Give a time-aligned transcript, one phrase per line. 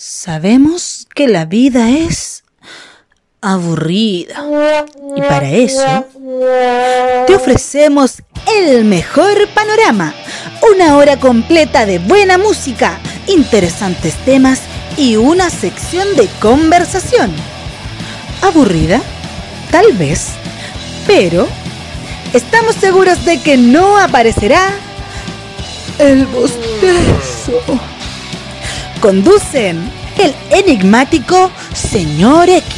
[0.00, 2.44] Sabemos que la vida es
[3.40, 4.44] aburrida.
[5.16, 6.06] Y para eso
[7.26, 10.14] te ofrecemos el mejor panorama.
[10.72, 14.60] Una hora completa de buena música, interesantes temas
[14.96, 17.32] y una sección de conversación.
[18.42, 19.02] ¿Aburrida?
[19.72, 20.28] Tal vez.
[21.08, 21.48] Pero
[22.32, 24.70] estamos seguros de que no aparecerá
[25.98, 27.97] el bostezo.
[29.00, 29.78] Conducen
[30.18, 32.74] el enigmático Señor X.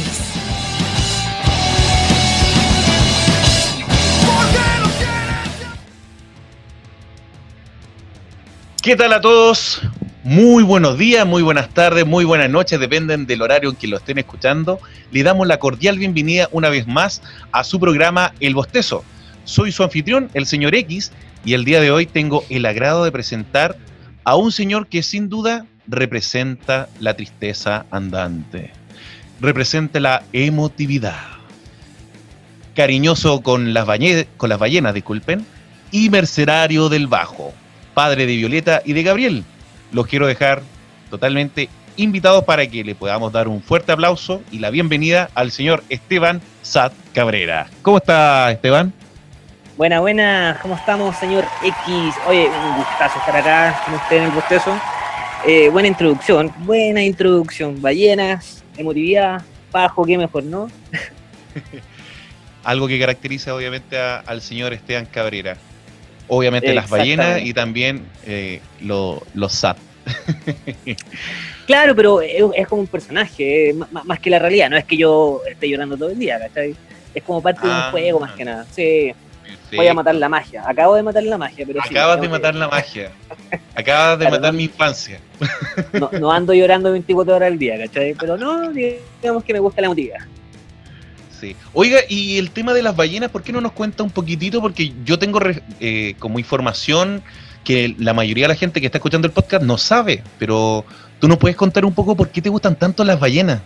[8.83, 9.81] ¿Qué tal a todos?
[10.23, 13.97] Muy buenos días, muy buenas tardes, muy buenas noches, dependen del horario en que lo
[13.97, 14.79] estén escuchando.
[15.11, 19.03] Le damos la cordial bienvenida una vez más a su programa El Bostezo.
[19.43, 21.11] Soy su anfitrión, el señor X,
[21.43, 23.75] y el día de hoy tengo el agrado de presentar
[24.23, 28.71] a un señor que sin duda representa la tristeza andante,
[29.41, 31.19] representa la emotividad,
[32.75, 33.85] cariñoso con las,
[34.37, 35.45] con las ballenas, disculpen,
[35.91, 37.53] y mercenario del bajo,
[37.93, 39.43] padre de Violeta y de Gabriel.
[39.91, 40.63] Los quiero dejar
[41.09, 45.83] totalmente invitados para que le podamos dar un fuerte aplauso y la bienvenida al señor
[45.89, 47.67] Esteban Sat Cabrera.
[47.81, 48.93] ¿Cómo está Esteban?
[49.75, 52.15] Buena, buena, ¿cómo estamos, señor X?
[52.27, 54.79] Oye, un gustazo estar acá con usted en el bostezo.
[55.47, 57.81] Eh, buena introducción, buena introducción.
[57.81, 60.69] Ballenas, emotividad, bajo, qué mejor, ¿no?
[62.63, 65.57] Algo que caracteriza obviamente al señor Esteban Cabrera.
[66.27, 69.77] Obviamente las ballenas y también eh, los SAT.
[71.65, 74.69] claro, pero es, como un personaje, eh, más, que la realidad.
[74.69, 76.75] No es que yo esté llorando todo el día, ¿cachai?
[77.13, 77.87] Es como parte de un ah.
[77.91, 78.65] juego más que nada.
[78.71, 79.11] Sí.
[79.77, 80.63] Voy a matar la magia.
[80.67, 83.11] Acabo de matar la magia, pero Acabas de matar la magia.
[83.75, 85.19] Acabas de matar mi infancia.
[86.19, 88.15] No, ando llorando 24 horas al día, ¿cachai?
[88.19, 90.19] Pero no, digamos que me gusta la motividad.
[91.39, 91.55] Sí.
[91.73, 94.61] Oiga, y el tema de las ballenas, ¿por qué no nos cuenta un poquitito?
[94.61, 95.39] Porque yo tengo
[95.79, 97.23] eh, como información
[97.63, 100.85] que la mayoría de la gente que está escuchando el podcast no sabe, pero
[101.19, 103.61] tú nos puedes contar un poco por qué te gustan tanto las ballenas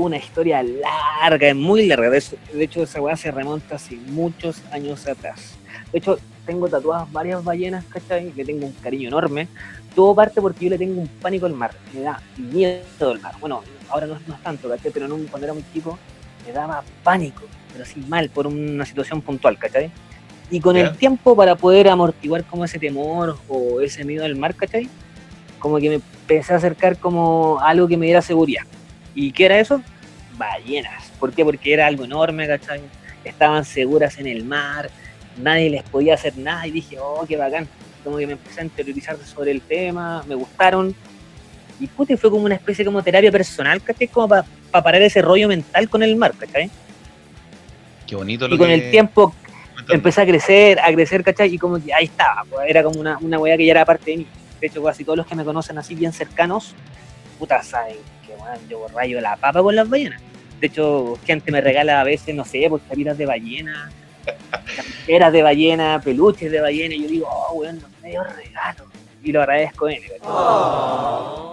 [0.00, 2.10] una historia larga, muy larga.
[2.10, 5.56] De hecho, esa weá se remonta hace muchos años atrás.
[5.92, 8.32] De hecho, tengo tatuadas varias ballenas, ¿cachai?
[8.34, 9.48] Le tengo un cariño enorme.
[9.94, 11.72] Todo parte porque yo le tengo un pánico al mar.
[11.92, 13.34] Me da miedo al mar.
[13.40, 14.90] Bueno, ahora no, es tanto, ¿cachai?
[14.92, 15.98] Pero cuando era muy chico
[16.46, 19.90] me daba pánico, pero así mal, por una situación puntual, ¿cachai?
[20.50, 24.54] Y con el tiempo, para poder amortiguar como ese temor o ese miedo al mar,
[24.54, 24.88] ¿cachai?
[25.58, 28.62] Como que me empecé a acercar como algo que me diera seguridad.
[29.14, 29.82] ¿Y qué era eso?
[30.36, 31.10] Ballenas.
[31.18, 31.44] ¿Por qué?
[31.44, 32.80] Porque era algo enorme, ¿cachai?
[33.24, 34.90] Estaban seguras en el mar,
[35.36, 37.68] nadie les podía hacer nada y dije, oh, qué bacán.
[38.04, 40.94] Como que me empecé a interiorizar sobre el tema, me gustaron.
[41.78, 44.08] Y puta, fue como una especie como terapia personal, ¿cachai?
[44.08, 44.44] Como para
[44.82, 46.70] parar ese rollo mental con el mar, ¿cachai?
[48.06, 49.34] Qué bonito lo Y con el tiempo
[49.88, 51.54] empecé a crecer, a crecer, ¿cachai?
[51.54, 54.10] Y como que ahí estaba, pues, era como una, una weá que ya era parte
[54.10, 54.26] de mí.
[54.60, 56.74] De hecho, casi todos los que me conocen así bien cercanos,
[57.38, 57.96] puta, saben
[58.68, 60.20] yo rayo la papa con las ballenas.
[60.60, 63.90] De hecho, gente me regala a veces, no sé, pues capitas de ballena,
[65.06, 68.84] capitas de ballena, peluches de ballena, y yo digo, oh, weón, medio regalo.
[69.22, 70.02] Y lo agradezco él.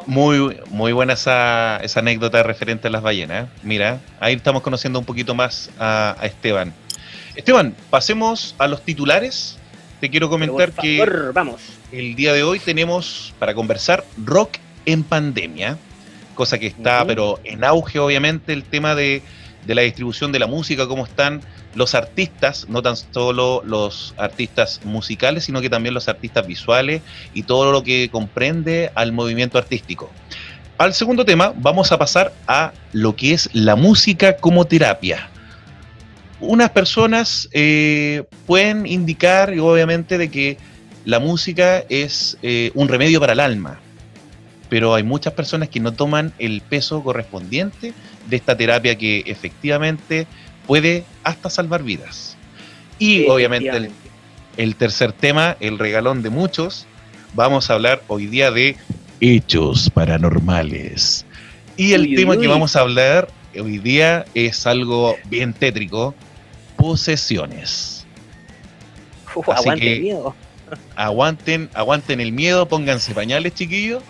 [0.06, 3.50] Muy, muy buena esa, esa anécdota referente a las ballenas.
[3.64, 6.74] Mira, ahí estamos conociendo un poquito más a, Esteban.
[7.36, 9.58] Esteban, pasemos a los titulares.
[10.00, 11.62] Te quiero comentar que vamos.
[11.92, 15.78] el día de hoy tenemos para conversar rock en pandemia
[16.38, 19.22] cosa que está, pero en auge obviamente, el tema de,
[19.66, 21.42] la distribución de la música, cómo están
[21.76, 27.02] los artistas, no tan solo los artistas musicales, sino que también los artistas visuales
[27.34, 30.10] y todo lo que comprende al movimiento artístico.
[30.78, 35.30] Al segundo tema vamos a pasar a lo que es la música como terapia.
[36.40, 40.58] Unas personas eh, pueden indicar, obviamente, de que
[41.04, 43.80] la música es eh, un remedio para el alma,
[44.70, 47.94] pero hay muchas personas que no toman el peso correspondiente
[48.28, 50.28] de esta terapia que efectivamente
[50.66, 52.36] puede hasta salvar vidas.
[53.00, 53.92] Y obviamente
[54.58, 56.86] el, tercer tema, el regalón de muchos,
[57.34, 58.76] vamos a hablar hoy día de
[59.22, 61.26] hechos paranormales.
[61.78, 66.16] Y el tema que vamos a hablar hoy día es algo bien tétrico,
[66.76, 68.06] posesiones.
[69.48, 70.36] Así que el miedo.
[70.96, 74.04] Aguanten, aguanten el miedo, pónganse pañales, chiquillos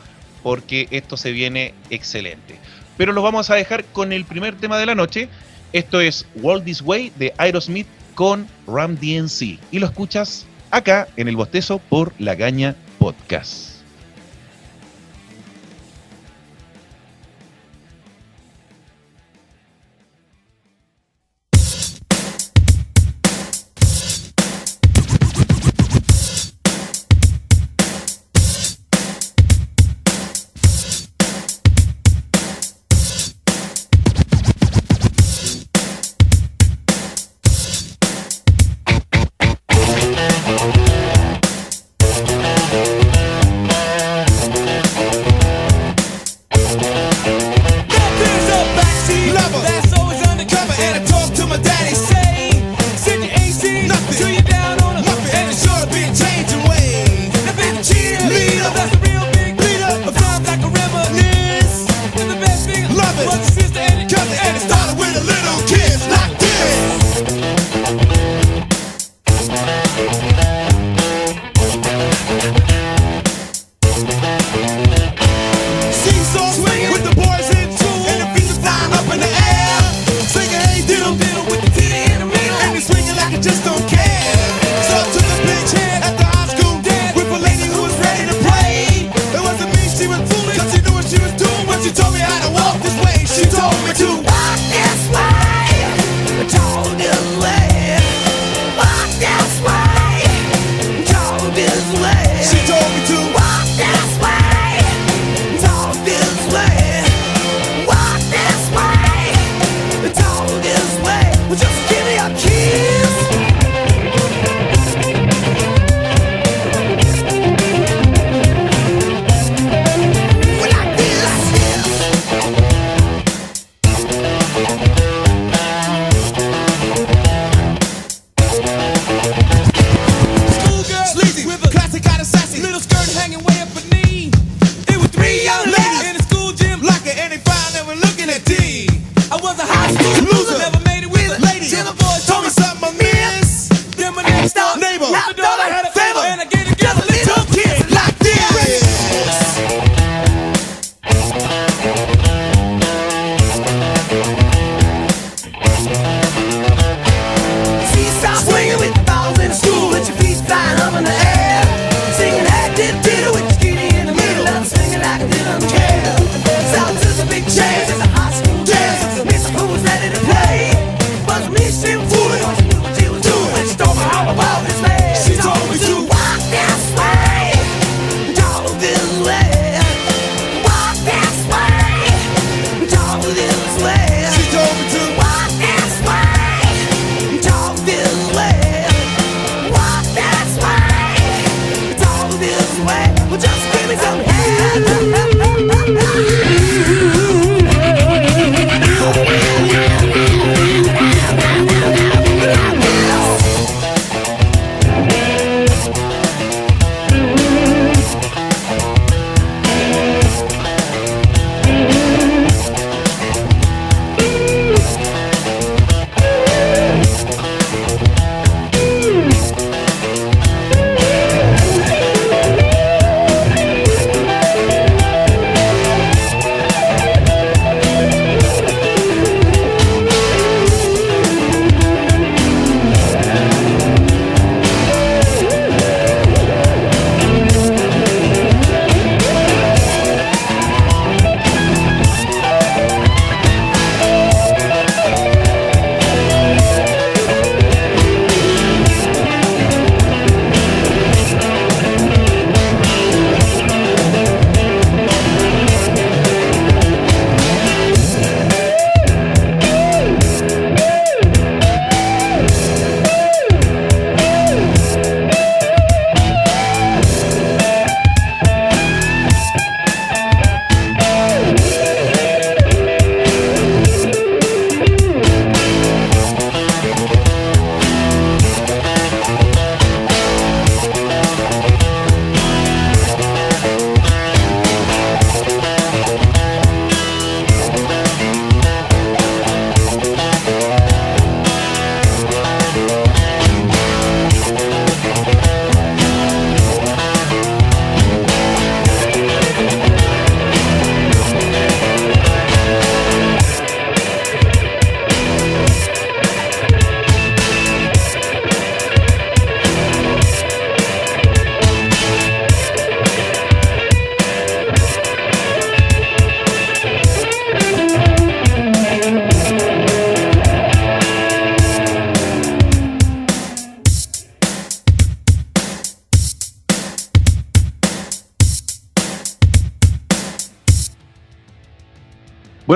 [0.48, 2.58] porque esto se viene excelente.
[2.96, 5.28] Pero los vamos a dejar con el primer tema de la noche.
[5.74, 7.86] Esto es World This Way de Aerosmith
[8.16, 9.60] con Ram DNC.
[9.72, 13.77] Y lo escuchas acá en el bostezo por La Gaña Podcast.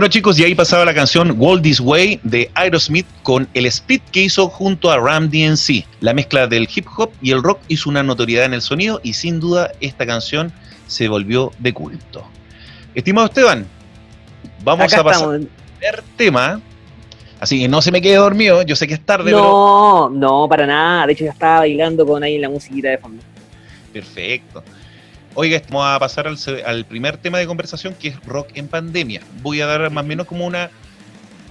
[0.01, 4.01] Bueno chicos, y ahí pasaba la canción World This Way de Aerosmith con el split
[4.12, 5.86] que hizo junto a Ram DNC.
[6.00, 9.13] La mezcla del hip hop y el rock hizo una notoriedad en el sonido y
[9.13, 10.51] sin duda esta canción
[10.88, 12.25] se volvió de culto.
[12.96, 13.67] Estimado Esteban,
[14.63, 16.60] vamos a pasar al primer tema.
[17.39, 20.65] Así que no se me quede dormido, yo sé que es tarde, no, No, para
[20.65, 21.05] nada.
[21.05, 23.22] De hecho, ya estaba bailando con ahí la musiquita de fondo.
[23.93, 24.63] Perfecto.
[25.33, 29.21] Oiga, vamos a pasar al, primer tema de conversación que es rock en pandemia.
[29.41, 30.69] Voy a dar más o menos como una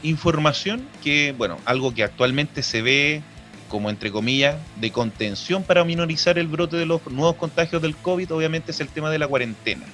[0.03, 3.23] información que, bueno, algo que actualmente se ve
[3.71, 8.35] como entre comillas de contención para minorizar el brote de los nuevos contagios del COVID,
[8.35, 9.87] obviamente es el tema de la cuarentena.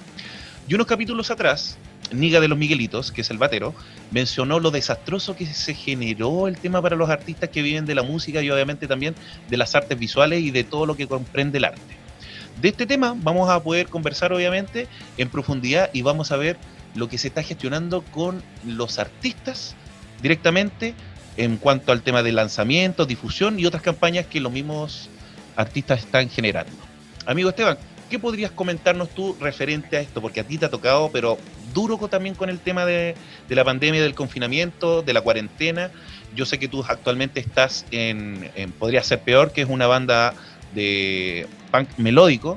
[0.66, 1.78] Y unos capítulos atrás,
[2.10, 3.72] Niga de los Miguelitos, que es el batero,
[4.10, 8.02] mencionó lo desastroso que se generó el tema para los artistas que viven de la
[8.02, 9.14] música y obviamente también
[9.48, 12.05] de las artes visuales y de todo lo que comprende el arte.
[12.60, 16.56] De este tema vamos a poder conversar obviamente en profundidad y vamos a ver
[16.94, 19.75] lo que se está gestionando con los artistas
[20.22, 20.94] directamente
[21.36, 25.10] en cuanto al tema de lanzamiento, difusión y otras campañas que los mismos
[25.54, 26.72] artistas están generando.
[27.26, 27.76] Amigo Esteban,
[28.08, 30.22] ¿qué podrías comentarnos tú referente a esto?
[30.22, 31.36] Porque a ti te ha tocado, pero
[31.75, 33.14] duro también con el tema de,
[33.50, 35.90] la pandemia, del confinamiento, de la cuarentena.
[36.34, 40.34] Yo sé que tú actualmente estás en Podría Ser Peor, que es una banda
[40.76, 42.56] de punk melódico,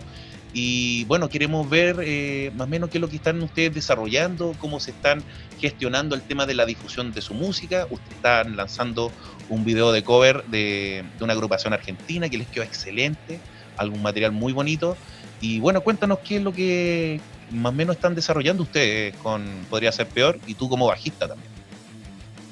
[0.52, 4.56] y bueno, queremos ver eh, más o menos qué es lo que están ustedes desarrollando,
[4.60, 5.24] cómo se están
[5.60, 7.86] gestionando el tema de la difusión de su música.
[7.90, 9.12] Ustedes están lanzando
[9.50, 13.40] un video de cover de, una agrupación argentina que les quedó excelente,
[13.78, 14.98] algún material muy bonito.
[15.40, 17.22] Y bueno, cuéntanos qué es lo que
[17.52, 21.59] más o menos están desarrollando ustedes con Podría Ser Peor y tú como bajista también.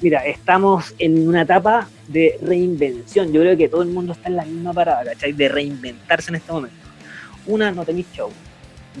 [0.00, 3.32] Mira, estamos en una etapa de reinvención.
[3.32, 5.32] Yo creo que todo el mundo está en la misma parada, ¿cachai?
[5.32, 6.88] De reinventarse en este momento
[7.48, 8.30] una, no tenéis show.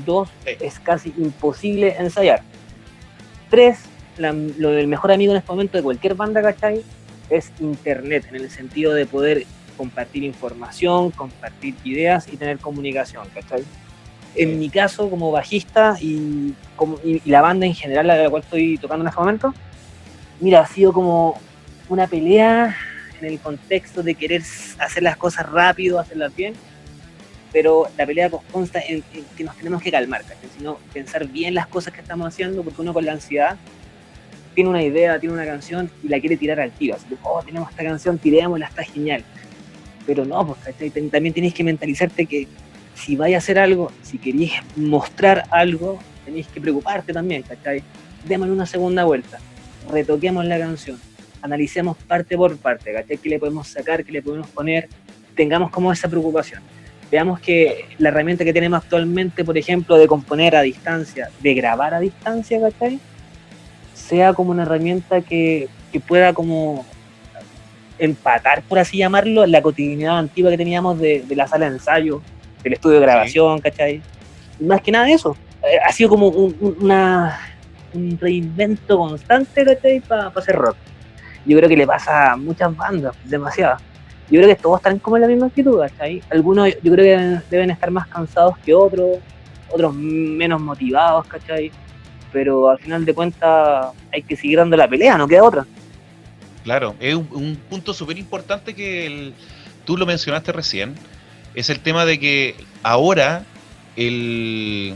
[0.04, 2.42] Dos, es casi imposible ensayar.
[3.50, 3.80] Tres,
[4.18, 6.82] lo del mejor amigo en este momento de cualquier banda, ¿cachai?
[7.30, 13.62] Es internet, en el sentido de poder compartir información, compartir ideas y tener comunicación, ¿cachai?
[14.34, 18.42] En mi caso, como bajista y, como, y, la banda en general, a la cual
[18.42, 19.54] estoy tocando en este momento,
[20.40, 21.40] mira, ha sido como
[21.88, 22.76] una pelea
[23.20, 24.42] en el contexto de querer
[24.78, 26.54] hacer las cosas rápido, hacerlas bien,
[27.52, 29.02] pero la pelea consta en,
[29.36, 30.22] que nos tenemos que calmar,
[30.56, 33.56] sino pensar bien las cosas que estamos haciendo, porque uno con la ansiedad
[34.54, 37.42] tiene una idea, tiene una canción y la quiere tirar al tiro, así que, oh,
[37.42, 39.24] tenemos esta canción, tirémosla, está genial.
[40.06, 40.74] Pero no, pues,
[41.10, 42.48] también tenéis que mentalizarte que
[42.94, 47.82] si vais a hacer algo, si queréis mostrar algo, tenéis que preocuparte también, ¿cachai?
[48.26, 49.38] Démosle una segunda vuelta,
[49.90, 50.98] retoquemos la canción,
[51.42, 53.18] analicemos parte por parte, ¿cachai?
[53.18, 54.88] ¿Qué le podemos sacar, qué le podemos poner?
[55.34, 56.62] Tengamos como esa preocupación
[57.10, 61.94] Veamos que la herramienta que tenemos actualmente, por ejemplo, de componer a distancia, de grabar
[61.94, 62.98] a distancia, ¿cachai?
[63.94, 65.68] Sea como una herramienta que,
[66.06, 66.86] pueda como
[67.98, 72.22] empatar, por así llamarlo, la cotidianidad antigua que teníamos de, la sala de ensayo,
[72.62, 74.02] del estudio de grabación, ¿cachai?
[74.60, 77.40] Y más que nada eso, eh, ha sido como un, una,
[77.94, 80.00] un reinvento constante, ¿cachai?
[80.00, 80.76] Para hacer rock.
[81.46, 83.82] Yo creo que le pasa a muchas bandas, demasiadas
[84.30, 86.22] yo creo que todos están como en la misma actitud, ¿cachai?
[86.30, 89.18] Algunos yo creo que deben, estar más cansados que otros,
[89.70, 91.70] otros menos motivados, ¿cachai?
[92.30, 95.66] Pero al final de cuentas hay que seguir dando la pelea, no queda otra.
[96.62, 99.32] Claro, es un, punto súper importante que
[99.86, 100.94] tú lo mencionaste recién,
[101.54, 103.44] es el tema de que ahora
[103.96, 104.94] el,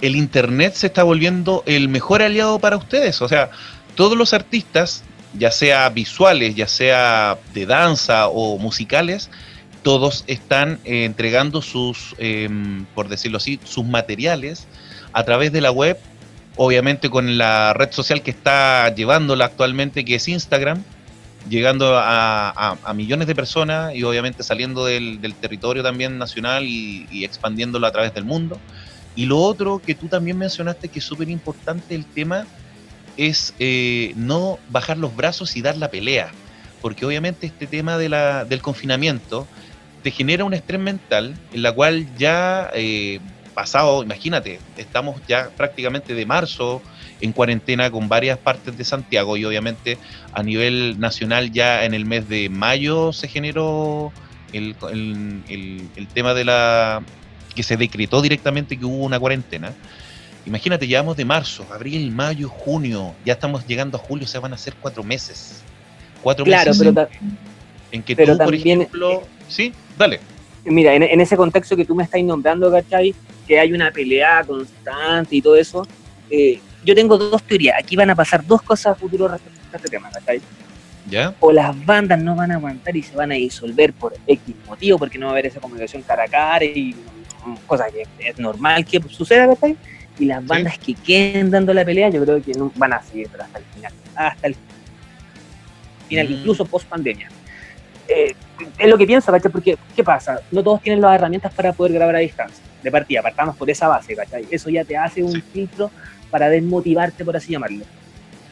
[0.00, 3.20] el Internet se está volviendo el mejor aliado para ustedes.
[3.22, 3.50] O sea,
[3.94, 5.02] todos los artistas
[5.34, 9.30] ya sea visuales, ya sea de danza o musicales,
[9.82, 14.66] todos están eh, entregando sus, em, por decirlo así, sus materiales
[15.12, 15.98] a través de la web,
[16.56, 20.82] obviamente con la red social que está llevándola actualmente, que es Instagram,
[21.48, 27.86] llegando a, millones de personas y obviamente saliendo del, territorio también nacional y, y, expandiéndolo
[27.86, 28.58] a través del mundo.
[29.18, 32.46] Y lo otro que tú también mencionaste que es súper importante, el tema
[33.16, 36.30] es eh, no bajar los brazos y dar la pelea,
[36.80, 39.48] porque obviamente este tema de la, del confinamiento
[40.04, 43.18] te genera un estrés mental en la cual ya eh,
[43.54, 46.80] pasado, imagínate, estamos ya prácticamente de marzo
[47.20, 49.98] en cuarentena con varias partes de Santiago y obviamente
[50.32, 54.12] a nivel nacional ya en el mes de mayo se generó
[54.52, 54.76] el,
[55.48, 57.02] el tema de la
[57.58, 59.74] que se decretó directamente que hubo una cuarentena
[60.48, 64.54] Imagínate, llevamos de marzo, abril, mayo, junio, ya estamos llegando a julio, o sea, van
[64.54, 65.62] a ser cuatro meses.
[66.22, 66.80] Cuatro meses
[67.92, 70.20] en, que tú, por ejemplo, sí, dale.
[70.64, 73.14] Mira, en, ese contexto que tú me estás nombrando, ¿cachai?
[73.46, 75.86] Que hay una pelea constante y todo eso,
[76.30, 77.76] eh, yo tengo dos teorías.
[77.78, 80.40] Aquí van a pasar dos cosas a futuro respecto a este tema, ¿cachai?
[81.10, 81.34] ¿Ya?
[81.40, 84.98] O las bandas no van a aguantar y se van a disolver por X motivo,
[84.98, 86.94] porque no va a haber esa comunicación cara a cara y
[87.66, 89.48] cosas que es normal que suceda,
[90.18, 93.28] y las bandas que queden dando la pelea, yo creo que no van a seguir
[93.38, 93.92] hasta el final.
[94.14, 94.56] Hasta el
[96.08, 96.32] final, mm.
[96.32, 97.28] incluso post pandemia.
[98.08, 98.34] Eh,
[98.78, 99.52] es lo que pienso, ¿cachai?
[99.52, 100.40] Porque, ¿qué pasa?
[100.50, 102.64] No todos tienen las herramientas para poder grabar a distancia.
[102.82, 104.46] De partida, partamos por esa base, ¿cachai?
[104.50, 105.90] Eso ya te hace un filtro
[106.30, 107.84] para desmotivarte, por así llamarlo.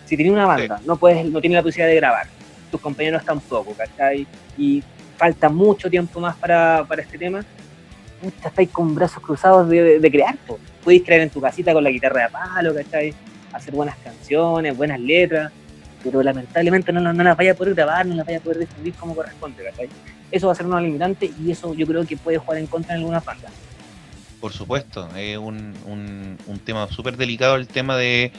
[0.05, 2.27] Si tienes una banda, no puedes, no tienes la posibilidad de grabar,
[2.71, 4.27] tus compañeros tampoco, ¿cachai?
[4.57, 4.83] Y
[5.17, 7.45] falta mucho tiempo más para, para este tema,
[8.23, 10.37] estáis con brazos cruzados de, de, crear,
[10.83, 13.15] podéis crear en tu casita con la guitarra de palo, ¿cachai?
[13.53, 15.53] Hacer buenas canciones, buenas letras,
[16.03, 19.15] pero lamentablemente no, las vaya a poder grabar, no las vaya a poder difundir como
[19.15, 19.89] corresponde, ¿cachai?
[20.31, 22.95] Eso va a ser una limitante y eso yo creo que puede jugar en contra
[22.95, 23.53] en algunas bandas.
[24.41, 28.33] Por supuesto, es un, un, tema súper delicado el tema de,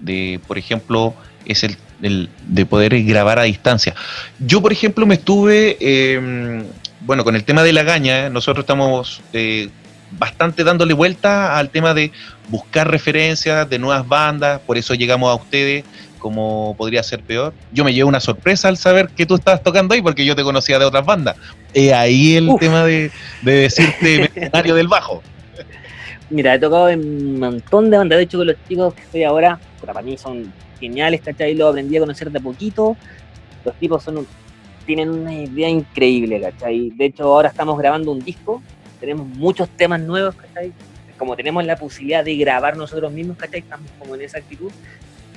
[0.00, 1.14] de, por ejemplo,
[1.46, 3.94] es el, de poder grabar a distancia.
[4.38, 6.64] Yo, por ejemplo, me estuve, em,
[7.00, 9.68] bueno, con el tema de la gaña, nosotros estamos eh,
[10.12, 12.12] bastante dándole vuelta al tema de
[12.48, 15.84] buscar referencias de nuevas bandas, por eso llegamos a ustedes
[16.18, 17.54] como podría ser peor.
[17.72, 20.42] Yo me llevo una sorpresa al saber que tú estabas tocando ahí porque yo te
[20.42, 21.36] conocía de otras bandas.
[21.72, 23.10] Y ahí el tema de,
[23.42, 25.22] de decirte mercenario del bajo.
[26.30, 28.18] Mira, he tocado en un montón de bandas.
[28.18, 31.54] De hecho, con los chicos que estoy ahora, para mí son geniales, ¿cachai?
[31.54, 32.96] Lo aprendí a conocer de poquito.
[33.64, 34.26] Los tipos son
[34.88, 36.88] tienen una idea increíble, ¿cachai?
[36.96, 38.62] De hecho, ahora estamos grabando un disco.
[38.98, 40.72] Tenemos muchos temas nuevos, ¿cachai?
[41.18, 43.60] Como tenemos la posibilidad de grabar nosotros mismos, ¿cachai?
[43.60, 44.72] Estamos como en esa actitud.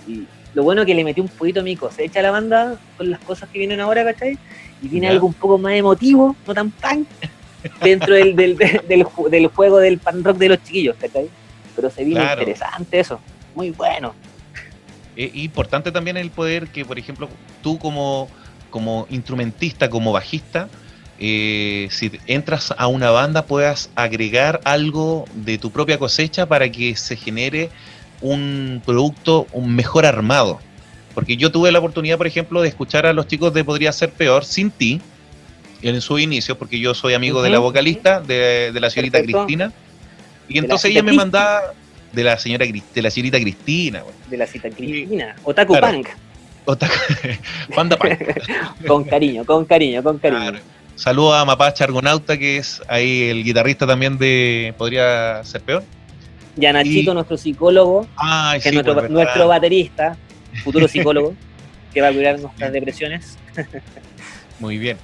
[0.08, 2.80] Y lo bueno es que le metí un poquito a mi cosecha a la banda
[2.96, 4.38] con las cosas que vienen ahora, ¿cachai?
[4.82, 7.10] Y tiene algo un poco más emotivo, no tan punk,
[7.84, 8.56] dentro del, del,
[8.88, 11.28] del, juego del pan rock de los chiquillos, ¿cachai?
[11.76, 13.20] Pero se viene interesante eso,
[13.54, 14.16] muy bueno.
[15.18, 17.28] Es importante también el poder que, por ejemplo,
[17.62, 18.30] tú como,
[18.72, 20.70] como instrumentista, como bajista,
[21.20, 26.96] eh, si entras a una banda puedas agregar algo de tu propia cosecha para que
[26.96, 27.70] se genere
[28.22, 30.60] un producto un mejor armado.
[31.14, 34.12] Porque yo tuve la oportunidad, por ejemplo, de escuchar a los chicos de Podría Ser
[34.12, 35.00] Peor sin ti,
[35.84, 39.72] en su inicio, porque yo soy amigo de la vocalista, de, la señorita Cristina.
[40.48, 41.74] Y entonces ella me mandaba
[42.12, 44.04] de la señora de la señorita Cristina.
[44.30, 45.36] De la cita Cristina.
[45.44, 46.08] Otaku Punk.
[46.66, 46.94] Otaku,
[47.76, 47.98] Panda
[48.88, 50.60] con cariño, con cariño, con cariño.
[50.96, 55.84] Saludo a Mapache Argonauta, que es ahí el guitarrista también de Podría Ser Peor.
[56.58, 58.08] Y a Nachito, nuestro psicólogo,
[58.62, 60.18] que es nuestro, nuestro, baterista,
[60.64, 61.34] futuro psicólogo,
[61.94, 63.38] que va a curar nuestras depresiones.
[64.60, 64.98] Muy bien.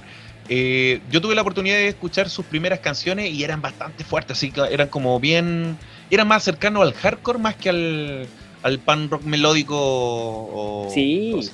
[0.48, 4.50] Eh, yo tuve la oportunidad de escuchar sus primeras canciones y eran bastante fuertes, así
[4.50, 5.76] que eran como bien.
[6.10, 8.26] Eran más cercanos al hardcore más que al,
[8.62, 10.88] al pan rock melódico.
[10.92, 11.50] sí.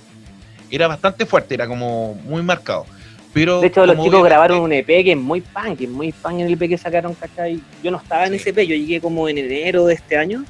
[0.70, 2.86] era bastante fuerte, era como muy marcado.
[3.32, 6.12] Pero de hecho, los chicos grabaron un EP que es muy punk, que es muy
[6.12, 7.60] punk en el EP que sacaron, ¿cachai?
[7.82, 10.44] Yo no estaba en ese EP, yo llegué como en enero de este año.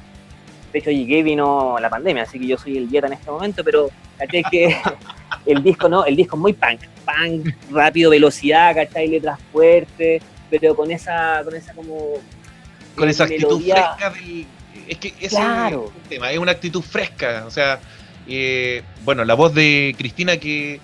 [0.71, 3.63] De hecho, llegué vino la pandemia, así que yo soy el dieta en este momento,
[3.63, 3.89] pero
[4.19, 4.43] ¿cachai?
[4.51, 4.77] que
[5.47, 9.07] el disco no, el disco es muy punk, punk, rápido, velocidad, ¿cachai?
[9.07, 12.19] Letras fuertes, pero con esa, con esa como
[12.95, 14.45] con esa actitud fresca del,
[14.87, 15.85] es que ese claro.
[15.89, 17.79] es un tema, es una actitud fresca, o sea,
[18.27, 20.79] eh, bueno, la voz de Cristina que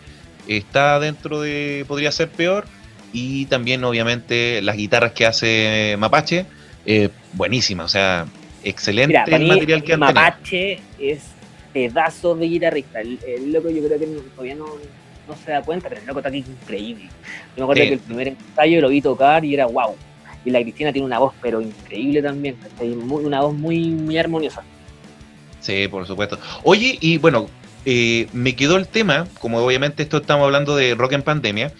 [0.47, 2.65] está dentro de Podría ser peor.
[3.13, 6.45] Y también, obviamente, las guitarras que hace Mapache,
[6.85, 8.25] eh, buenísima, o sea,
[8.63, 11.23] excelente el material que han Mapache es
[11.73, 13.01] pedazo de guitarrista.
[13.01, 14.67] El, loco, yo creo que todavía no,
[15.43, 17.09] se da cuenta, pero el loco está aquí increíble.
[17.57, 19.95] Yo me acuerdo que el primer ensayo lo vi tocar y era wow.
[20.43, 24.63] Y la Cristina tiene una voz, pero increíble también, una voz muy, muy armoniosa.
[25.59, 26.39] Sí, por supuesto.
[26.63, 27.47] Oye, y bueno,
[27.85, 31.73] eh, me quedó el tema, como obviamente esto estamos hablando de rock en pandemia,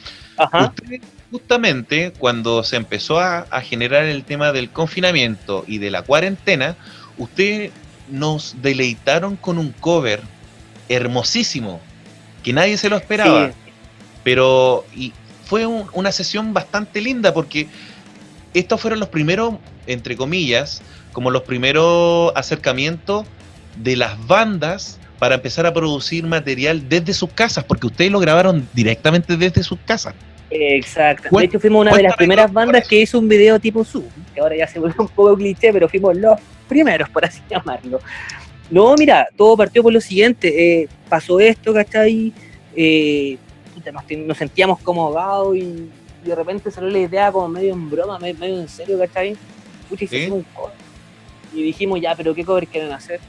[1.32, 6.76] justamente cuando se empezó a, generar el tema del confinamiento y de la cuarentena,
[7.17, 7.71] ustedes
[8.10, 10.21] nos deleitaron con un cover
[10.89, 11.80] hermosísimo,
[12.43, 13.52] que nadie se lo esperaba,
[14.24, 15.13] pero y
[15.45, 17.67] fue una sesión bastante linda porque
[18.54, 19.56] estos fueron los primeros,
[19.88, 23.26] entre comillas, como los primeros acercamientos
[23.78, 28.68] de las bandas para empezar a producir material desde sus casas, porque ustedes lo grabaron
[28.74, 30.16] directamente desde sus casas.
[30.50, 31.30] Exacto.
[31.38, 34.42] De hecho, fuimos una de las primeras bandas que hizo un video tipo Zoom, que
[34.42, 38.00] ahora ya se vuelve un poco cliché, pero fuimos los primeros, por así llamarlo.
[38.70, 40.82] No, mira, todo partió por lo siguiente.
[40.82, 42.34] Eh, pasó esto, ¿cachai?
[42.76, 43.38] Eh,
[44.26, 45.90] nos sentíamos como ahogados y,
[46.24, 49.38] de repente salió la idea como medio en broma, medio en serio, ¿cachai?
[51.54, 53.20] Y dijimos, ya, pero ¿qué cover quieren hacer?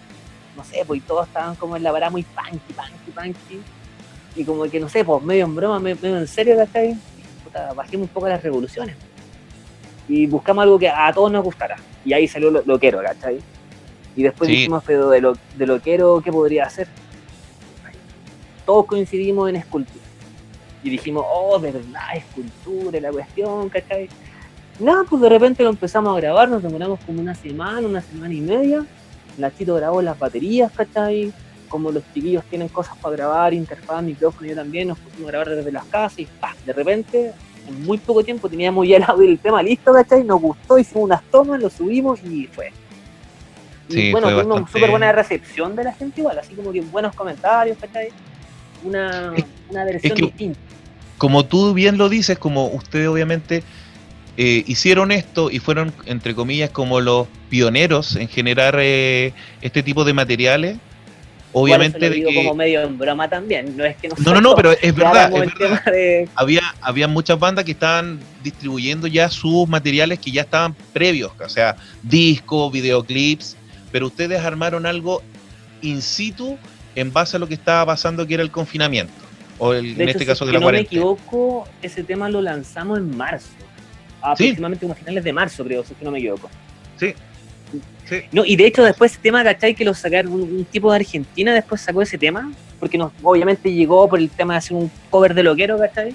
[0.57, 3.61] no sé, pues todos estaban como en la parada muy punky, punky, punky.
[4.35, 6.97] Y como que, no sé, pues medio en broma, medio en serio, ¿cachai?
[7.45, 8.97] Puta, bajemos un poco las revoluciones.
[10.09, 11.77] Y buscamos algo que a todos nos gustara.
[12.05, 13.41] Y ahí salió lo, quiero, ¿cachai?
[14.17, 16.89] Y después dijimos, pero de lo, de lo quiero, ¿qué podría hacer?
[18.67, 20.05] Todos coincidimos en escultura.
[20.83, 24.09] Y dijimos, oh, verdad, escultura, la cuestión, ¿cachai?
[24.81, 28.35] Nada, pues de repente lo empezamos a grabar, nos demoramos como una semana, una semana
[28.35, 28.85] y media
[29.39, 31.33] Nachito grabó las baterías, ¿cachai?
[31.69, 35.51] Como los chiquillos tienen cosas para grabar, interfaz, micrófono, yo también nos pusimos a grabar
[35.51, 36.55] desde las casas y ¡pah!
[36.67, 37.33] de repente,
[37.67, 40.25] en muy poco tiempo teníamos ya el audio del tema listo, ¿cachai?
[40.25, 42.73] Nos gustó, hicimos unas tomas, lo subimos y fue.
[43.89, 47.79] Y bueno, tuvimos súper buena recepción de la gente igual, así como que buenos comentarios,
[47.79, 48.09] ¿cachai?
[48.85, 49.33] Una,
[49.71, 50.59] una versión distinta.
[51.19, 53.63] Como tú bien lo dices, como ustedes obviamente
[54.37, 60.05] eh, hicieron esto y fueron, entre comillas, como los pioneros en generar eh, este tipo
[60.05, 60.79] de materiales.
[61.55, 62.37] Obviamente eso lo de digo que...
[62.37, 65.85] como medio en broma también, no es que No, no, no, pero es verdad, es
[65.85, 71.31] de- Había, había muchas bandas que estaban distribuyendo ya sus materiales que ya estaban previos,
[71.39, 73.55] o sea, discos, videoclips,
[73.91, 75.23] pero ustedes armaron algo
[75.83, 76.57] in situ
[76.95, 79.13] en base a lo que estaba pasando, que era el confinamiento,
[79.59, 81.01] o el- De en hecho, este si caso es de la no me cuarentena.
[81.01, 83.49] equivoco, ese tema lo lanzamos en marzo.
[84.21, 86.49] Aproximadamente como a finales de marzo, creo, si es que no me equivoco.
[86.97, 87.15] Sí,
[88.09, 88.17] sí.
[88.31, 89.75] No, y de hecho después ese tema, ¿cachai?
[89.75, 93.73] Que lo sacaron, un, un tipo de Argentina después sacó ese tema, porque nos, obviamente
[93.73, 96.15] llegó por el tema de hacer un cover de loquero, ¿cachai?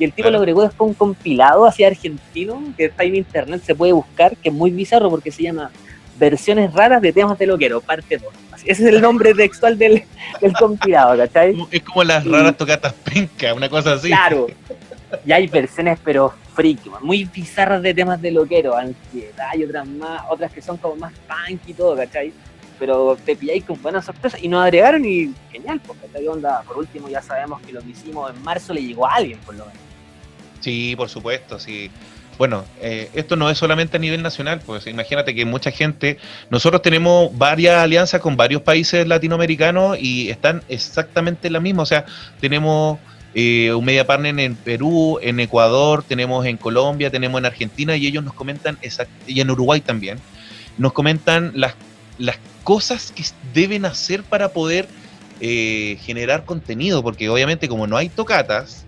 [0.00, 0.32] Y el tipo Claro.
[0.32, 4.36] lo agregó después un compilado así argentino, que está ahí en internet, se puede buscar,
[4.36, 5.70] que es muy bizarro porque se llama
[6.18, 8.32] Versiones raras de temas de loquero, parte 2.
[8.52, 10.02] Así- Ese es el nombre textual del,
[10.40, 11.56] del compilado, ¿cachai?
[11.70, 14.08] Es como las raras tocatas penca, una cosa así.
[14.08, 14.46] Claro.
[15.24, 20.22] Y hay versiones, pero freak, muy bizarras de temas de loquero, ansiedad y otras más,
[20.28, 22.32] otras que son como más punk y todo, ¿cachai?
[22.78, 26.62] Pero te pilláis con buenas sorpresas y nos agregaron y genial, porque ¿qué onda?
[26.62, 29.54] Por último, ya sabemos que lo que hicimos en marzo le llegó a alguien, por
[29.54, 29.80] lo menos.
[30.60, 31.90] Sí, por supuesto, sí.
[32.38, 36.18] Bueno, eh, esto no es solamente a nivel nacional, pues imagínate que mucha gente,
[36.50, 42.06] nosotros tenemos varias alianzas con varios países latinoamericanos y están exactamente la misma, o sea,
[42.40, 43.00] tenemos
[43.34, 48.06] eh, un media partner en Perú, en Ecuador, tenemos en Colombia, tenemos en Argentina y
[48.06, 50.20] ellos nos comentan, exact- y en Uruguay también,
[50.76, 51.74] nos comentan las,
[52.18, 54.86] las cosas que deben hacer para poder
[55.40, 58.84] eh, generar contenido, porque obviamente como no hay tocatas,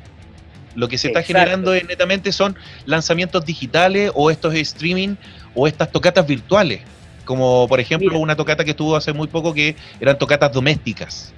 [0.75, 2.57] lo que se está generando es netamente son
[2.87, 5.17] lanzamientos digitales o estos streaming
[5.55, 6.81] o estas tocatas virtuales.
[7.25, 8.21] Como por ejemplo Mira.
[8.21, 11.33] una tocata que estuvo hace muy poco que eran tocatas domésticas.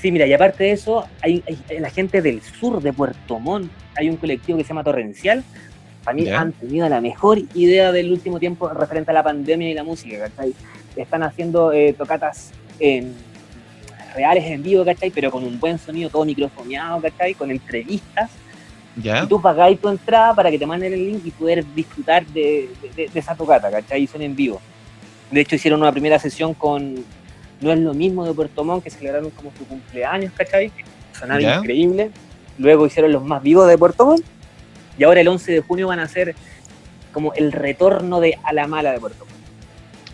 [0.00, 3.70] Sí, mira, y aparte de eso, hay, hay- la gente del sur de Puerto Montt,
[3.94, 5.44] hay un colectivo que se llama Torrencial.
[6.02, 9.74] Para mí han tenido la mejor idea del último tiempo referente a la pandemia y
[9.74, 10.52] la música, ¿cachai?
[10.96, 13.14] Están haciendo eh, tocatas en,
[14.14, 15.10] reales en vivo, ¿cachai?
[15.10, 17.34] Pero con un buen sonido, todo microfoneado, ¿cachai?
[17.34, 18.30] Con entrevistas.
[18.96, 19.22] ¿Ya?
[19.24, 22.68] Y tú pagáis tu entrada para que te manden el link y poder disfrutar de,
[22.94, 24.02] de- de esa tocata, ¿cachai?
[24.02, 24.60] Y son en vivo.
[25.30, 26.96] De hecho, hicieron una primera sesión con
[27.60, 30.70] No es lo mismo de Puerto Montt, que celebraron como su cumpleaños, ¿cachai?
[31.18, 31.56] Sonaba Ya.
[31.58, 32.10] increíble.
[32.58, 34.24] Luego hicieron los más vivos de Puerto Montt.
[34.98, 36.34] Y ahora el 11 de junio van a hacer
[37.14, 39.32] como el retorno de A la Mala de Puerto Montt.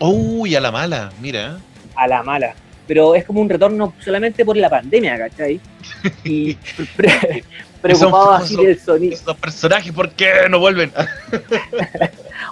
[0.01, 1.57] Uy, a la mala, mira.
[1.95, 2.53] A la Mala.
[2.89, 5.61] Pero es como un retorno solamente por la pandemia, ¿cachai?
[6.23, 6.55] Y
[6.97, 7.43] pre-
[7.81, 9.13] preocupado así del sonido.
[9.13, 10.91] Estos personajes, ¿por qué no vuelven?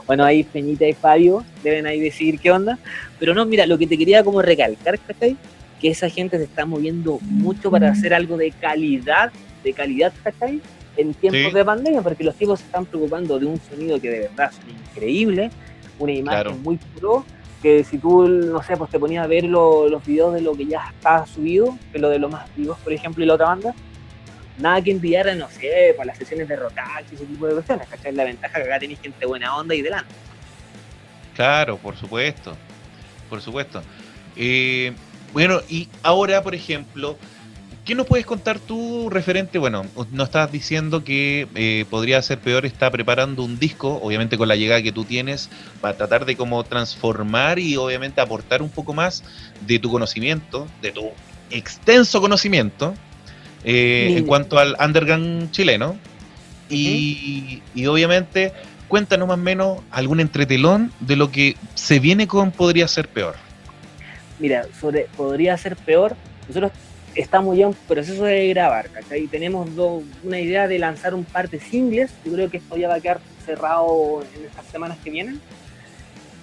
[0.06, 2.78] Bueno, ahí Peñita y Fabio deben ahí decidir qué onda.
[3.20, 5.36] Pero no, mira, lo que te quería como recalcar, ¿cachai?
[5.82, 9.32] Que esa gente se está moviendo mucho para hacer algo de calidad,
[9.64, 10.62] de calidad, ¿cachai?
[10.96, 11.52] En tiempos Sí.
[11.52, 14.92] de pandemia, porque los tipos se están preocupando de un sonido que de verdad es
[14.96, 15.50] increíble,
[16.00, 16.58] una imagen Claro.
[16.64, 17.26] muy pro,
[17.62, 20.54] que si tú, no sé, pues te ponías a ver lo- los videos de lo
[20.56, 23.48] que ya está subido, que lo de los más vivos, por ejemplo, y la otra
[23.48, 23.74] banda,
[24.60, 27.54] nada que enviar a, no sé, para las sesiones de rotax y ese tipo de
[27.54, 28.14] cuestiones, ¿cachai?
[28.14, 30.14] La ventaja que acá tenéis gente buena onda y delante.
[31.36, 32.56] Claro, por supuesto.
[33.30, 33.84] Por supuesto.
[34.36, 34.94] Eh,
[35.34, 37.18] bueno, y ahora, por ejemplo,
[37.88, 39.58] ¿qué nos puedes contar tú referente?
[39.58, 44.50] Bueno, nos estás diciendo que eh, podría ser peor, está preparando un disco, obviamente con
[44.50, 48.94] la llegada que tú tienes, para tratar de como transformar y obviamente aportar un poco
[48.94, 49.24] más
[49.66, 51.12] de tu conocimiento, de tu
[51.50, 52.94] extenso conocimiento,
[53.64, 55.98] eh, en cuanto al underground chileno.
[56.70, 58.52] Y, y obviamente,
[58.90, 63.36] cuéntanos más o menos algún entretelón de lo que se viene con Podría Ser Peor.
[64.40, 66.18] Mira, sobre podría ser peor.
[66.50, 66.74] Nosotros
[67.16, 69.28] estamos ya en proceso de grabar, ¿cachai?
[69.28, 72.12] Tenemos do- una idea de lanzar un par de singles.
[72.26, 75.40] Yo creo que esto ya va a quedar cerrado en estas semanas que vienen.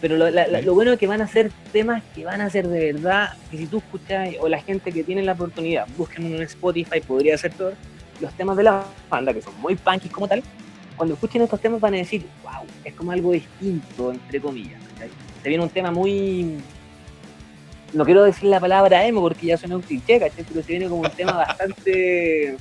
[0.00, 0.64] Pero lo, la- la- Sí.
[0.66, 3.56] lo bueno es que van a ser temas que van a ser de verdad, que
[3.58, 7.52] si tú escuchas, o la gente que tiene la oportunidad, busquen en Spotify, podría ser
[7.52, 7.74] peor,
[8.20, 10.42] los temas de la banda, que son muy punky como tal,
[10.96, 14.80] cuando escuchen estos temas van a decir, wow, es como algo distinto, entre comillas.
[14.92, 15.08] ¿cachai?
[15.42, 16.58] Se viene un tema muy,
[17.94, 20.44] no quiero decir la palabra emo porque ya suena un cliché, ¿cachai?
[20.44, 22.56] Pero se viene como un tema bastante,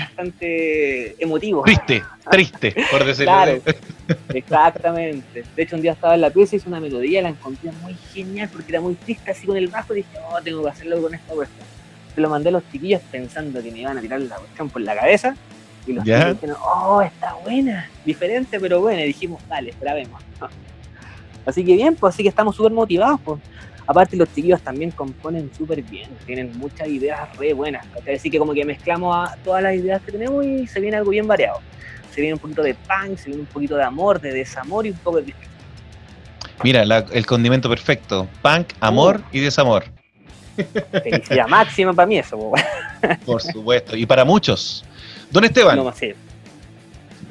[0.00, 1.62] bastante emotivo.
[1.62, 3.60] Triste, triste, por decirlo Claro,
[4.34, 5.44] exactamente.
[5.54, 8.48] De hecho, un día estaba en la pieza, hice una melodía, la encontré muy genial
[8.52, 11.14] porque era muy triste así con el bajo y dije, oh, tengo que hacerlo con
[11.14, 11.66] esta cuestión.
[12.14, 14.82] Se lo mandé a los chiquillos pensando que me iban a tirar la cuestión por
[14.82, 15.36] la cabeza
[15.86, 19.02] y los chiquillos dijeron, oh, está buena, diferente pero buena.
[19.02, 20.22] Y dijimos, dale, grabemos.
[21.46, 23.18] Así que bien, pues así que estamos súper motivados.
[23.24, 23.40] Pues.
[23.90, 27.84] Aparte los chiquillos también componen súper bien, tienen muchas ideas re buenas.
[28.14, 31.10] Así que como que mezclamos a todas las ideas que tenemos y se viene algo
[31.10, 31.58] bien variado.
[32.14, 34.90] Se viene un poquito de punk, se viene un poquito de amor, de desamor y
[34.90, 35.34] un poco de...
[36.62, 38.28] Mira, el condimento perfecto.
[38.42, 39.36] Punk, amor uh.
[39.36, 39.82] y desamor.
[41.02, 42.52] Felicidad máxima para mí eso.
[43.26, 43.96] Por supuesto.
[43.96, 44.84] Y para muchos.
[45.32, 45.76] Don Esteban.
[45.76, 45.92] No,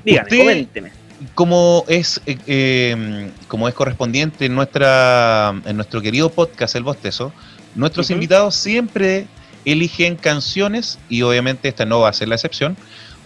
[0.03, 0.98] Dígame, coménteme
[1.35, 2.37] como es, eh,
[2.91, 7.31] em, como es correspondiente en, nuestra, en nuestro querido podcast El Bostezo,
[7.75, 9.27] nuestros invitados siempre
[9.65, 12.77] eligen canciones y obviamente esta no va a ser la excepción.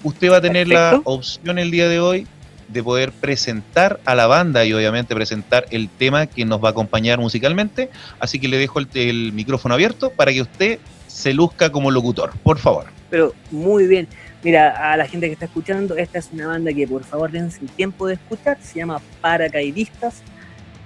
[0.04, 2.28] Usted va a tener la opción el día de hoy
[2.68, 6.72] de poder presentar a la banda y obviamente presentar el tema que nos va a
[6.72, 7.90] acompañar musicalmente.
[8.20, 12.32] Así que le dejo el, el micrófono abierto para que usted se luzca como locutor,
[12.42, 12.86] por favor.
[13.10, 14.08] Pero muy bien.
[14.44, 17.60] Mira, a la gente que está escuchando, esta es una banda que por favor dense
[17.62, 20.22] el tiempo de escuchar, se llama Paracaidistas.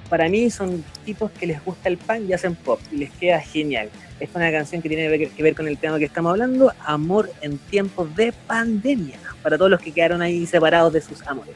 [0.09, 3.41] Para mí son tipos que les gusta el pan y hacen pop y les queda
[3.41, 3.89] genial.
[4.19, 7.57] Es una canción que tiene que ver con el tema que estamos hablando, amor en
[7.57, 11.55] tiempos de pandemia, para todos los que quedaron ahí separados de sus amores.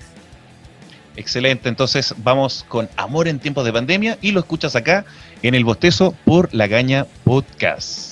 [1.16, 5.06] Excelente, entonces vamos con Amor en tiempos de pandemia y lo escuchas acá
[5.42, 8.11] en el bostezo por La Gaña Podcast.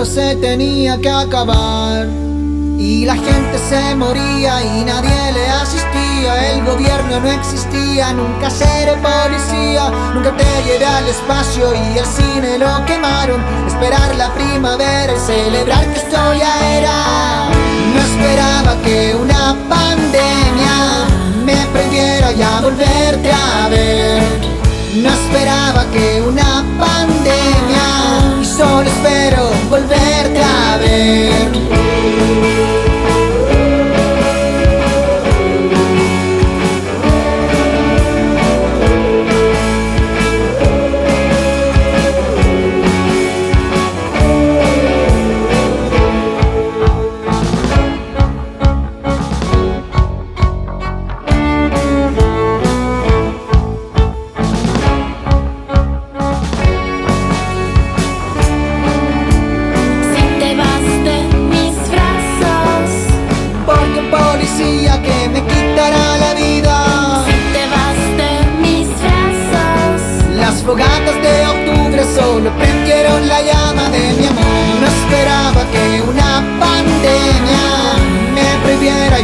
[0.00, 2.06] Pronto se tenía que acabar.
[2.78, 8.94] Y la gente se moría y nadie le asistía, el gobierno no existía, nunca seré
[8.94, 13.42] policía, nunca te llevé al espacio y el cine lo quemaron.
[13.66, 17.48] Esperar la primavera y celebrar que esto ya era.
[17.94, 20.76] No esperaba que una pandemia
[21.44, 24.22] me prohibiera ya volverte a ver.
[24.94, 28.29] No esperaba que una pandemia y
[28.60, 32.79] solo espero volverte a ver.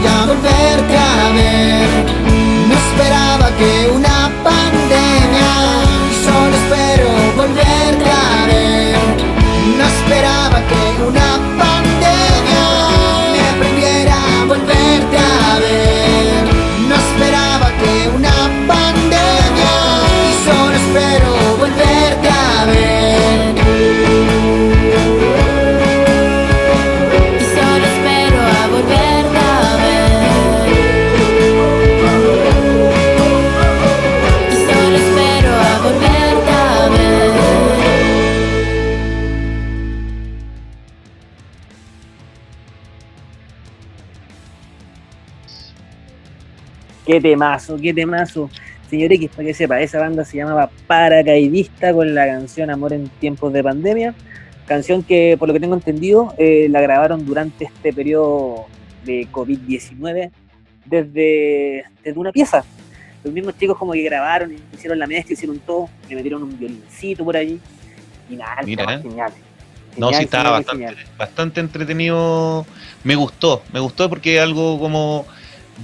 [0.02, 1.88] ya volverte a ver.
[2.68, 5.52] No esperaba que una pandemia,
[6.24, 8.98] solo espero volverte a ver.
[9.78, 11.55] No esperaba que una pandemia.
[47.06, 48.50] Qué temazo, qué temazo.
[48.90, 53.08] Señor X, para que sepa, esa banda se llamaba Paracaidista con la canción Amor en
[53.08, 54.14] tiempos de pandemia.
[54.66, 58.66] Canción que, por lo que tengo entendido, eh, la grabaron durante este periodo
[59.04, 60.30] de COVID-19
[60.84, 62.64] desde, desde una pieza.
[63.22, 67.24] Los mismos chicos como que grabaron, hicieron la mezcla, hicieron todo, le metieron un violincito
[67.24, 67.60] por ahí.
[68.28, 69.02] Y nada, Mira, ¿eh?
[69.02, 69.32] genial.
[69.96, 72.66] No, sí, estaba bastante, bastante entretenido.
[73.04, 75.26] Me gustó, me gustó porque algo como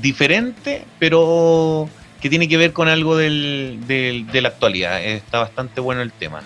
[0.01, 1.89] diferente, pero
[2.21, 5.03] que tiene que ver con algo del, del- de la actualidad.
[5.03, 6.43] Está bastante bueno el tema.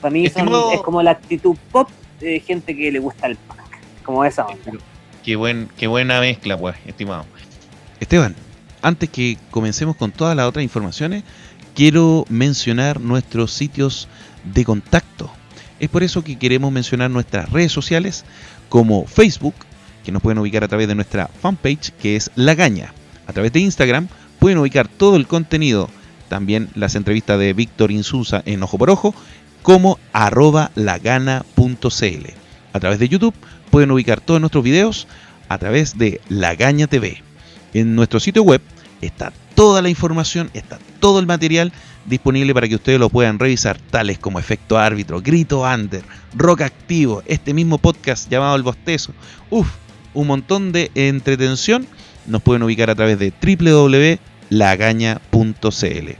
[0.00, 1.88] Para mí son- es como la actitud pop
[2.20, 3.58] de gente que le gusta el punk.
[4.04, 4.72] Como esa onda.
[5.24, 7.26] Qué, buen, qué buena mezcla, pues, estimado.
[7.98, 8.34] Esteban,
[8.82, 11.22] antes que comencemos con todas las otras informaciones,
[11.74, 14.08] quiero mencionar nuestros sitios
[14.44, 15.30] de contacto.
[15.80, 18.24] Es por eso que queremos mencionar nuestras redes sociales
[18.70, 19.54] como Facebook,
[20.04, 22.92] que nos pueden ubicar a través de nuestra fanpage, que es La Gaña.
[23.26, 24.08] A través de Instagram
[24.38, 25.88] pueden ubicar todo el contenido,
[26.28, 29.14] también las entrevistas de Víctor Insusa en Ojo por Ojo,
[29.62, 32.26] como arroba lagana.cl.
[32.72, 33.34] A través de YouTube
[33.70, 35.06] pueden ubicar todos nuestros videos
[35.48, 37.22] a través de La Gaña TV.
[37.74, 38.60] En nuestro sitio web
[39.00, 41.72] está toda la información, está todo el material
[42.06, 46.02] disponible para que ustedes lo puedan revisar, tales como Efecto Árbitro, Grito Under,
[46.34, 49.12] Rock Activo, este mismo podcast llamado El Bostezo.
[49.50, 49.68] Uf,
[50.14, 51.86] un montón de entretención.
[52.26, 56.10] Nos pueden ubicar a través de www.lagaña.cl.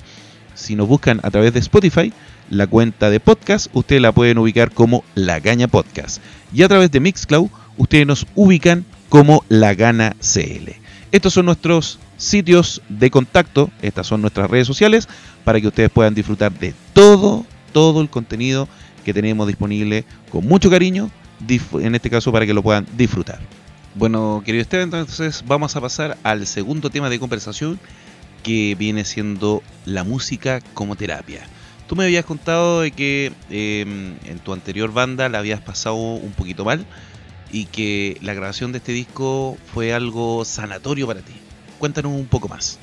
[0.55, 2.13] Si nos buscan a través de Spotify,
[2.51, 6.21] la cuenta de podcast, ustedes la pueden ubicar como La Gaña Podcast.
[6.53, 10.73] Y a través de Mixcloud, ustedes nos ubican como La Gana CL.
[11.13, 15.09] Estos son nuestros sitios de contacto, estas son nuestras redes sociales,
[15.45, 18.69] para que ustedes puedan disfrutar de todo, todo el contenido
[19.05, 21.11] que tenemos disponible con mucho cariño,
[21.49, 23.41] en este caso para que lo puedan disfrutar.
[23.97, 27.81] Bueno, querido Esteban, entonces vamos a pasar al segundo tema de conversación
[28.45, 31.41] que viene siendo la música como terapia.
[31.89, 36.31] Tú me habías contado de que eh, en tu anterior banda la habías pasado un
[36.31, 36.87] poquito mal
[37.51, 41.33] y que la grabación de este disco fue algo sanatorio para ti.
[41.81, 42.79] Cuéntanos un poco más.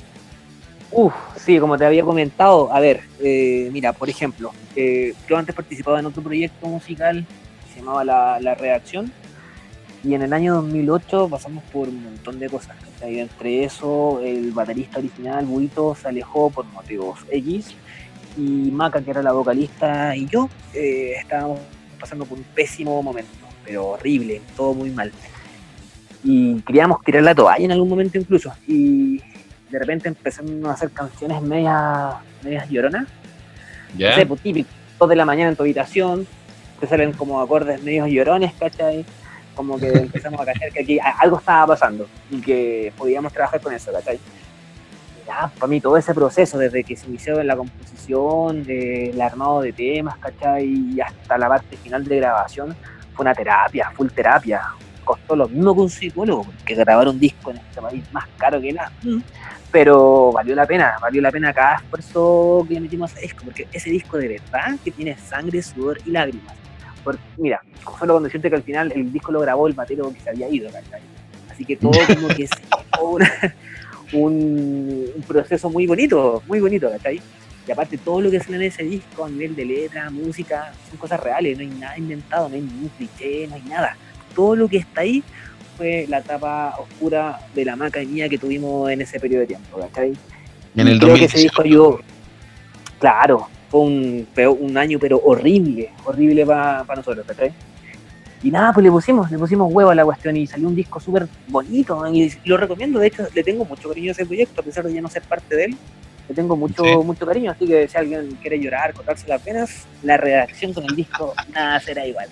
[0.90, 5.54] Uf, sí, como te había comentado, a ver, eh, mira, por ejemplo, eh, yo antes
[5.54, 7.24] participaba en otro proyecto musical
[7.64, 9.10] que se llamaba La, La Redacción
[10.04, 12.76] y en el año 2008 pasamos por un montón de cosas.
[12.76, 13.20] ¿cachai?
[13.20, 17.74] Entre eso, el baterista original, Buito, se alejó por motivos X
[18.36, 21.58] y Maca, que era la vocalista, y yo eh, estábamos
[21.98, 23.32] pasando por un pésimo momento,
[23.64, 25.10] pero horrible, todo muy mal.
[26.22, 28.52] Y queríamos tirar la toalla en algún momento incluso.
[28.66, 29.18] Y
[29.70, 33.06] de repente empezaron a hacer canciones medias, medias lloronas.
[33.96, 34.10] ¿Ya?
[34.10, 36.26] No sé, pues típico, dos de la mañana en tu habitación,
[36.78, 39.04] te salen como acordes medios llorones, ¿cachai?
[39.58, 43.72] Como que empezamos a cachar que aquí algo estaba pasando y que podíamos trabajar con
[43.74, 44.16] eso, ¿cachai?
[45.26, 49.20] Ya, para mí todo ese proceso, desde que se inició en la composición, de- el
[49.20, 50.64] armado de temas, ¿cachai?
[50.94, 52.76] Y hasta la parte final de grabación,
[53.16, 54.62] fue una terapia, full terapia.
[55.04, 58.60] Costó lo mismo que un psicólogo, porque grabar un disco en este país más caro
[58.60, 58.92] que nada.
[59.02, 59.18] Mm.
[59.72, 63.66] Pero valió la pena, valió la pena cada esfuerzo que metimos a ese disco, porque
[63.72, 66.54] ese disco de verdad que tiene sangre, sudor y lágrimas.
[67.08, 67.62] Porque, mira,
[67.98, 70.46] solo cuando siente que al final el disco lo grabó el batero que se había
[70.50, 71.00] ido, ¿cachai?
[71.50, 72.50] Así que todo como que es
[73.02, 73.54] una-
[74.12, 77.18] un, un proceso muy bonito, muy bonito, ¿cachai?
[77.66, 80.98] Y aparte todo lo que sale en ese disco a nivel de letra, música, son
[80.98, 83.96] cosas reales, no hay nada inventado, no hay ningún cliché, no hay nada.
[84.34, 85.22] Todo lo que está ahí
[85.78, 89.46] fue la etapa oscura de la maca y mía que tuvimos en ese periodo de
[89.48, 90.12] tiempo, ¿cachai?
[90.76, 91.42] En Y el creo que ese 2018.
[91.42, 92.00] disco ayudó.
[92.98, 94.26] Claro, fue un,
[94.60, 97.52] un año pero horrible, horrible para nosotros, ¿cachai?
[98.42, 101.00] Y nada, pues le pusimos, le pusimos huevo a la cuestión y salió un disco
[101.00, 104.64] súper bonito y lo recomiendo, de hecho le tengo mucho cariño a ese proyecto, a
[104.64, 105.76] pesar de ya no ser parte de él,
[106.28, 106.96] le tengo mucho, Sí.
[107.04, 110.94] mucho cariño, así que si alguien quiere llorar, cortarse las penas, la redacción con el
[110.94, 112.28] disco, nada será igual.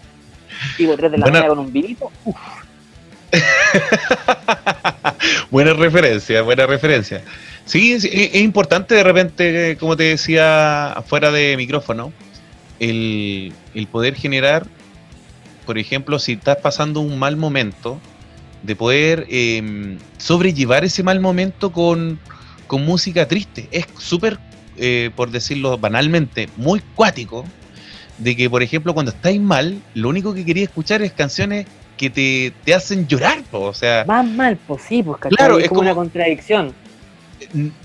[0.77, 2.37] Tipo 3 de la Buena- mañana con un vinito, uf,
[5.51, 7.23] buena referencia, buena referencia.
[7.65, 12.13] Sí, es, es importante de repente, como te decía fuera de micrófono,
[12.79, 14.67] el, el poder generar,
[15.65, 18.01] por ejemplo, si estás pasando un mal momento,
[18.63, 22.19] de poder eh, sobrellevar ese mal momento con,
[22.67, 23.69] con música triste.
[23.71, 24.39] Es súper,
[24.77, 27.45] eh, por decirlo banalmente, muy cuático,
[28.19, 31.67] de que, por ejemplo, cuando estáis mal, lo único que quería escuchar es canciones
[31.97, 34.05] que te, te hacen llorar, po, o sea...
[34.07, 35.19] más mal, pues sí, pues.
[35.37, 36.75] Claro, es, es como como- una contradicción.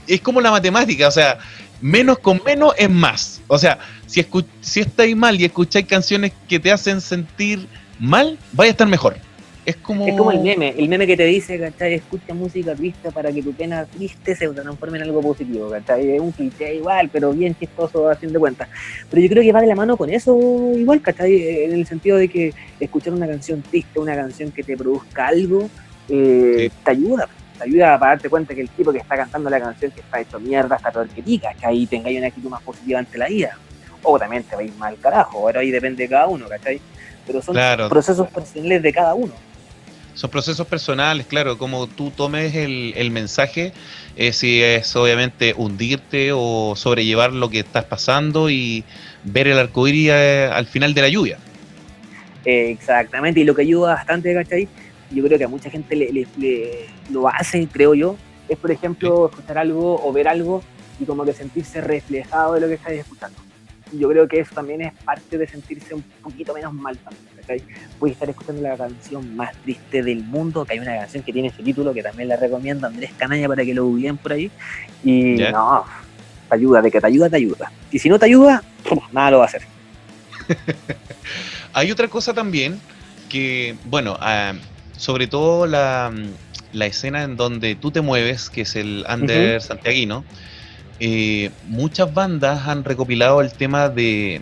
[0.08, 1.38] es como la matemática, o sea,
[1.82, 3.42] menos con menos es más.
[3.48, 4.26] O sea, si,
[4.62, 7.68] si estáis mal y escucháis canciones que te hacen sentir
[8.00, 9.18] mal, vaya a estar mejor.
[9.66, 10.08] Es como...
[10.08, 11.94] Es como el meme, el meme que te dice, ¿cachai?
[11.94, 16.16] Escucha música triste para que tu pena triste se transforme en algo positivo, ¿cachai?
[16.16, 18.68] Es un cliché igual, pero bien chistoso a fin de cuentas.
[19.10, 20.36] Pero yo creo que va de la mano con eso
[20.76, 21.64] igual, ¿cachai?
[21.66, 25.70] En el sentido de que escuchar una canción triste, una canción que te produzca algo,
[26.10, 26.78] eh, Sí.
[26.84, 27.28] te ayuda.
[27.60, 30.20] Te ayuda para darte cuenta que el tipo que está cantando la canción que está
[30.20, 31.78] hecho mierda está peor que ti, ¿cachai?
[31.78, 33.56] Y tengáis una actitud más positiva ante la vida.
[34.02, 36.82] O también te va a ir mal carajo, ahora ahí depende de cada uno, ¿cachai?
[37.28, 37.88] Pero son Claro.
[37.88, 39.32] procesos personales de cada uno.
[40.14, 43.72] Son procesos personales, claro, como tú tomes el, el mensaje,
[44.18, 48.84] eh, si es obviamente hundirte o sobrellevar lo que estás pasando y
[49.24, 51.38] ver el arcoíris eh, al final de la lluvia.
[52.44, 54.68] Exactamente, y lo que ayuda bastante, ¿cachai?
[55.12, 58.16] Yo creo que a mucha gente le, le- le- lo hace, creo yo,
[58.50, 60.64] es por ejemplo escuchar algo o ver algo
[61.00, 63.38] y como que sentirse reflejado de lo que estáis escuchando.
[63.94, 67.24] Y yo creo que eso también es parte de sentirse un poquito menos mal también,
[67.42, 67.64] ¿cachai?
[68.00, 71.50] Puedes estar escuchando la canción más triste del mundo, que hay una canción que tiene
[71.50, 74.52] ese título que también la recomiendo Andrés Canalla para que lo googleen por ahí.
[75.04, 75.86] Y no,
[76.50, 77.72] te ayuda, de que te ayuda, te ayuda.
[77.92, 78.64] Y si no te ayuda,
[79.12, 79.64] nada lo va a hacer.
[81.74, 82.80] Hay otra cosa también
[83.30, 84.54] que, bueno, ah,
[84.98, 86.12] sobre todo la,
[86.74, 90.24] la escena en donde tú te mueves, que es el under santiaguino,
[91.04, 94.42] eh, muchas bandas han recopilado el tema de,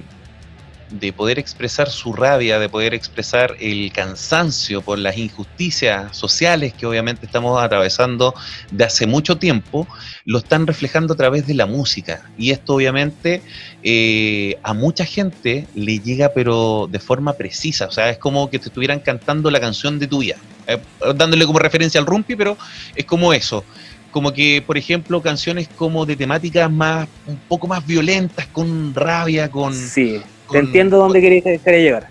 [0.89, 6.85] de poder expresar su rabia, de poder expresar el cansancio por las injusticias sociales que
[6.85, 8.33] obviamente estamos atravesando
[8.71, 9.87] de hace mucho tiempo,
[10.25, 12.29] lo están reflejando a través de la música.
[12.37, 13.41] Y esto obviamente
[13.83, 18.59] eh, a mucha gente le llega pero de forma precisa, o sea, es como que
[18.59, 20.37] te estuvieran cantando la canción de tu vida,
[20.67, 20.79] eh,
[21.15, 22.57] dándole como referencia al rumpi, pero
[22.95, 23.63] es como eso.
[24.11, 29.51] Como que, por ejemplo, canciones como de temáticas más, un poco más violentas, con rabia,
[29.51, 30.19] con, Sí,
[30.49, 32.09] con- te entiendo dónde querés, querés llegar.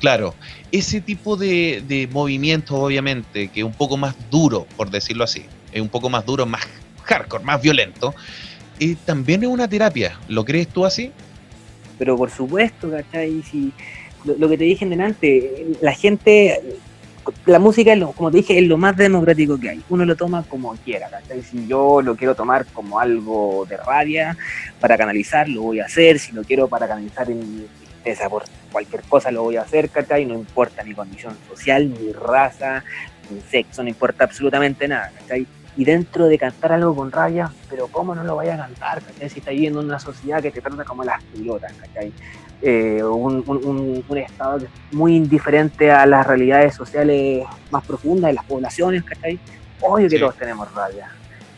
[0.00, 0.34] Claro,
[0.72, 5.44] ese tipo de, de movimientos, obviamente, que es un poco más duro, por decirlo así,
[5.72, 6.62] es un poco más duro, más
[7.04, 8.14] hardcore, más violento,
[8.80, 10.18] eh, también es una terapia.
[10.28, 11.12] ¿Lo crees tú así?
[11.98, 13.42] Pero por supuesto, ¿cachai?
[13.42, 13.70] Si,
[14.24, 16.60] lo, lo que te dije en delante, la gente,
[17.46, 19.82] la música, es lo- como te dije, es lo más democrático que hay.
[19.88, 21.42] Uno lo toma como quiera, ¿cachai?
[21.42, 24.36] Si yo lo quiero tomar como algo de rabia,
[24.80, 26.18] para canalizar, lo voy a hacer.
[26.18, 29.88] Si lo quiero para canalizar en mi tristeza por cualquier cosa, lo voy a hacer,
[29.90, 30.24] ¿cachai?
[30.24, 32.82] No importa mi condición social, mi raza,
[33.30, 35.46] mi sexo, no importa absolutamente nada, ¿cachai?
[35.76, 39.02] Y dentro de cantar algo con rabia, pero ¿cómo no lo vaya a cantar?
[39.02, 39.30] ¿cachai?
[39.30, 42.12] Si está viviendo en una sociedad que te trata como las pilotas, ¿cachai?
[42.64, 48.28] Eh, un, un- un- estado que es muy indiferente a las realidades sociales más profundas
[48.30, 49.36] de las poblaciones, ¿cachai?
[49.80, 50.20] Obvio que Sí.
[50.20, 51.08] todos tenemos rabia.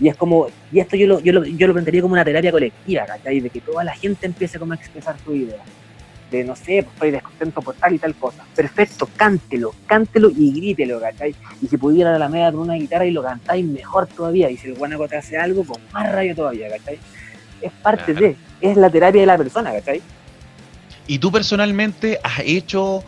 [0.00, 2.50] Y es como, y esto yo lo, yo lo, yo lo plantearía como una terapia
[2.50, 3.40] colectiva, ¿cachai?
[3.40, 5.60] De que toda la gente empiece como a expresar su idea.
[6.30, 8.42] De no sé, pues estoy descontento por tal y tal cosa.
[8.56, 11.34] Perfecto, cántelo, cántelo y grítelo, ¿cachai?
[11.60, 14.50] Y si pudiera la media con una guitarra y lo cantáis, mejor todavía.
[14.50, 16.98] Y si el guanaco te hace algo, con más rabia todavía, ¿cachai?
[17.60, 18.20] Es parte Claro.
[18.28, 20.00] de, es la terapia de la persona, ¿cachai?
[21.06, 23.04] Y tú personalmente has hecho,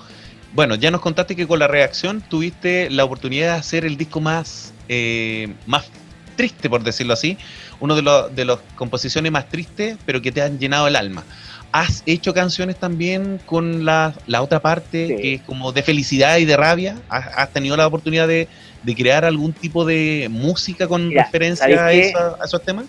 [0.52, 4.20] bueno, ya nos contaste que con la reacción tuviste la oportunidad de hacer el disco
[4.20, 5.90] más, eh, más
[6.36, 7.38] triste, por decirlo así,
[7.80, 11.24] uno de, los de las composiciones más tristes, pero que te han llenado el alma.
[11.72, 15.16] ¿Has hecho canciones también con la, la otra parte Sí.
[15.20, 16.96] que es como de felicidad y de rabia?
[17.08, 18.48] ¿Has, has tenido la oportunidad de,
[18.82, 22.86] de crear algún tipo de música con Mira, referencia ¿sabéis a, esa- a esos temas?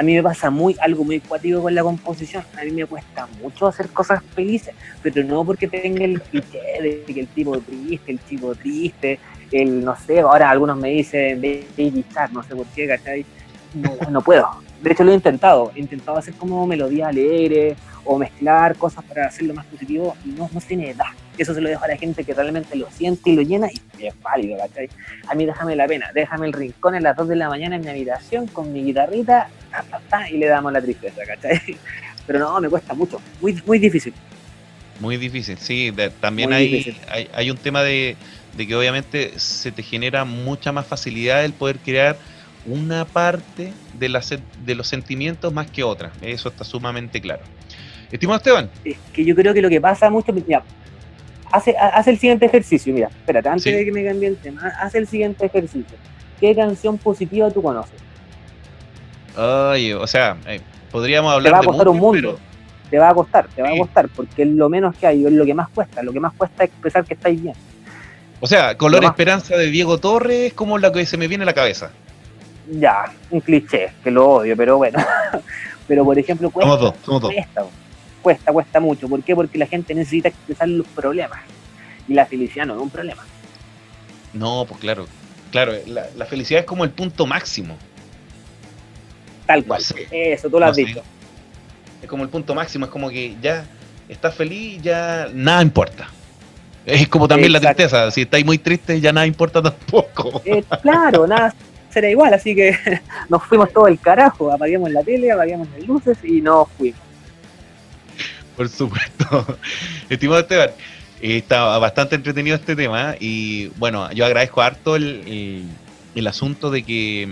[0.00, 2.42] A mí me pasa muy algo muy cuático con la composición.
[2.58, 7.04] A mí me cuesta mucho hacer cosas felices, pero no porque tenga el cliché de
[7.04, 9.18] que el tipo triste, el chico triste,
[9.52, 13.26] el no sé, ahora algunos me dicen baby shark, no sé por qué, ¿cachai?
[14.08, 14.48] No, puedo.
[14.80, 17.76] De hecho lo he intentado, he intentado hacer como melodía alegre
[18.06, 21.12] o mezclar cosas para hacerlo más positivo y no, no tiene edad.
[21.36, 24.06] Eso se lo dejo a la gente que realmente lo siente y lo llena y
[24.06, 24.88] es válido, ¿cachai?
[25.28, 27.82] A mí déjame la pena, déjame el rincón a las 2 de la mañana en
[27.82, 31.60] mi habitación con mi guitarrita ta, ta, ta, y le damos la tristeza, ¿cachai?
[32.26, 34.12] Pero no, me cuesta mucho, muy, muy difícil.
[35.00, 35.90] Muy difícil, sí.
[35.90, 38.16] de- también hay, hay, hay un tema de,
[38.56, 42.16] de que obviamente se te genera mucha más facilidad el poder crear
[42.66, 44.22] una parte de, la,
[44.64, 46.12] de los sentimientos más que otra.
[46.20, 47.42] Eso está sumamente claro.
[48.12, 50.62] Estimado Esteban, Es que yo creo que lo que pasa mucho, mira,
[51.50, 53.72] hace, ha- hace el siguiente ejercicio, mira, espérate, antes Sí.
[53.72, 55.96] de que me cambie el tema, hace el siguiente ejercicio.
[56.38, 57.94] ¿Qué canción positiva tú conoces?
[59.40, 60.60] Ay, o sea, eh,
[60.90, 62.38] podríamos Te hablar va a de costar un mundo.
[62.90, 65.32] Te va a costar, te va a costar, porque es lo menos que hay, es
[65.32, 67.54] lo que más cuesta, lo que más cuesta es expresar que estáis bien.
[68.40, 71.42] o sea, Color más- Esperanza de Diego Torres es como la que se me viene
[71.42, 71.90] a la cabeza.
[72.72, 74.98] Ya, un cliché, que lo odio, pero bueno.
[75.88, 77.32] pero por ejemplo, cuesta, Somos dos, somos dos.
[77.32, 77.62] cuesta,
[78.22, 79.08] cuesta, cuesta mucho.
[79.08, 79.34] ¿Por qué?
[79.34, 81.40] Porque la gente necesita expresar los problemas.
[82.08, 83.22] Y la felicidad no es un problema.
[84.32, 85.06] No, pues claro.
[85.52, 87.76] Claro, la, la felicidad es como el punto máximo.
[89.50, 89.82] Tal No cual.
[89.82, 90.06] sé.
[90.10, 90.84] Eso, tú lo No has sé.
[90.84, 91.02] dicho.
[92.02, 93.64] Es como el punto máximo, es como que ya
[94.08, 96.08] estás feliz, ya nada importa.
[96.86, 100.40] Es como también la tristeza, si estáis muy tristes ya nada importa tampoco.
[100.44, 101.52] Eh, claro, nada
[101.90, 102.76] será igual, así que
[103.28, 107.00] nos fuimos todo el carajo, apaguemos la tele, apaguemos las luces y nos fuimos.
[108.56, 109.58] Por supuesto.
[110.08, 110.70] Estimado Esteban,
[111.20, 115.64] eh, está bastante entretenido este tema y bueno, yo agradezco harto el, el-
[116.14, 117.28] el asunto de que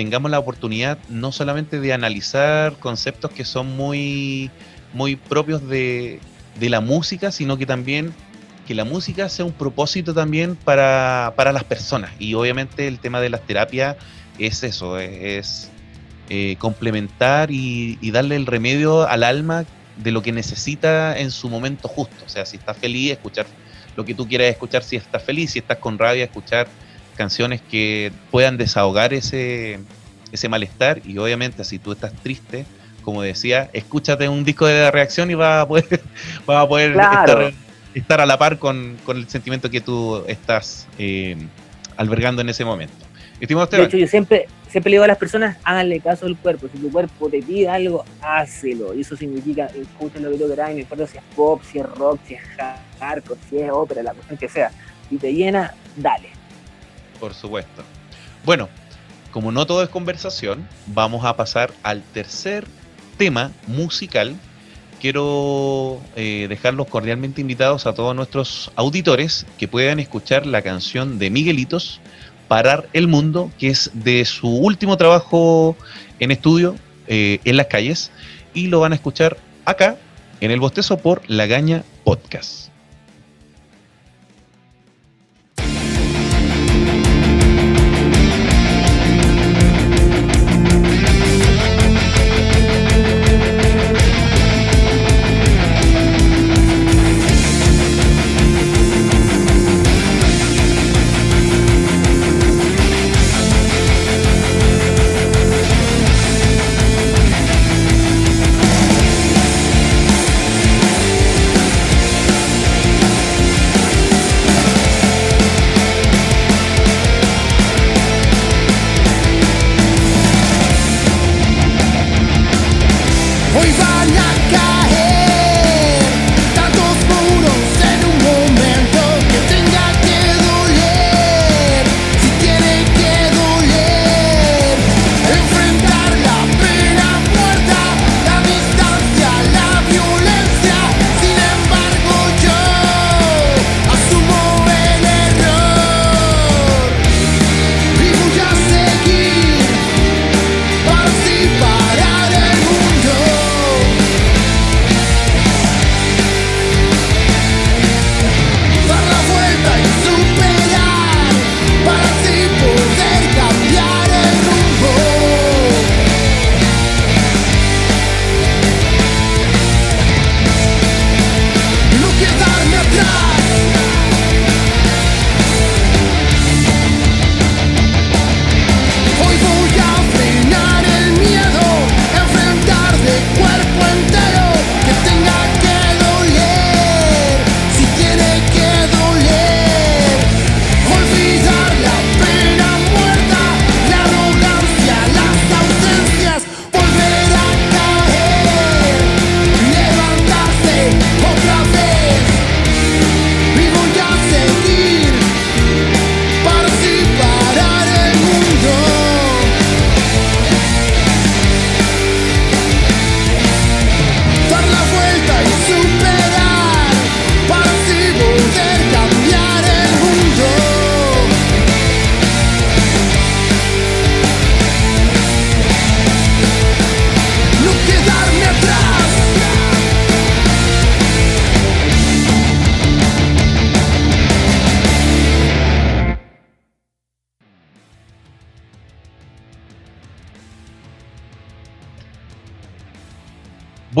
[0.00, 4.50] tengamos la oportunidad no solamente de analizar conceptos que son muy,
[4.94, 6.20] muy propios de,
[6.58, 8.14] de la música, sino que también
[8.66, 12.12] que la música sea un propósito también para, para las personas.
[12.18, 13.96] Y obviamente el tema de las terapias
[14.38, 15.70] es eso, es,
[16.30, 19.66] eh, complementar y, y darle el remedio al alma
[19.98, 22.24] de lo que necesita en su momento justo.
[22.24, 23.44] O sea, si estás feliz, escuchar
[23.96, 26.68] lo que tú quieras escuchar, si estás feliz, si estás con rabia, escuchar
[27.20, 29.78] canciones que puedan desahogar ese,
[30.32, 31.02] ese malestar.
[31.04, 32.64] Y obviamente, si tú estás triste,
[33.02, 36.00] como decía, escúchate un disco de reacción y vas a poder,
[36.46, 37.42] vas a poder Claro.
[37.42, 37.52] estar,
[37.92, 41.36] estar a la par con, con el sentimiento que tú estás eh,
[41.98, 42.94] albergando en ese momento.
[43.38, 46.68] Estimado De hecho, yo siempre, siempre le digo a las personas, háganle caso al cuerpo.
[46.72, 48.94] Si tu cuerpo te pide algo, hácelo.
[48.94, 51.86] Y eso significa, escucha lo que tú quieras, no importa si es pop, si es
[51.96, 52.40] rock, si es
[52.98, 54.70] hardcore, si es ópera, la cuestión que sea.
[55.10, 56.39] Si te llena, dale.
[57.20, 57.82] Por supuesto.
[58.44, 58.68] Bueno,
[59.30, 62.66] como no todo es conversación, vamos a pasar al tercer
[63.16, 64.34] tema musical.
[65.00, 71.30] Quiero eh, dejarlos cordialmente invitados a todos nuestros auditores que puedan escuchar la canción de
[71.30, 72.00] Miguelitos,
[72.48, 75.76] Parar el Mundo, que es de su último trabajo
[76.18, 76.74] en estudio
[77.06, 78.10] eh, en las calles,
[78.52, 79.96] y lo van a escuchar acá,
[80.40, 82.69] en el bostezo por La Gaña Podcast.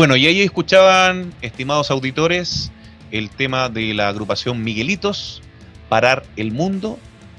[0.00, 2.72] Bueno, y ahí escuchaban, estimados auditores,
[3.10, 5.42] el tema de la agrupación Miguelitos,
[5.90, 6.98] Parar el Mundo,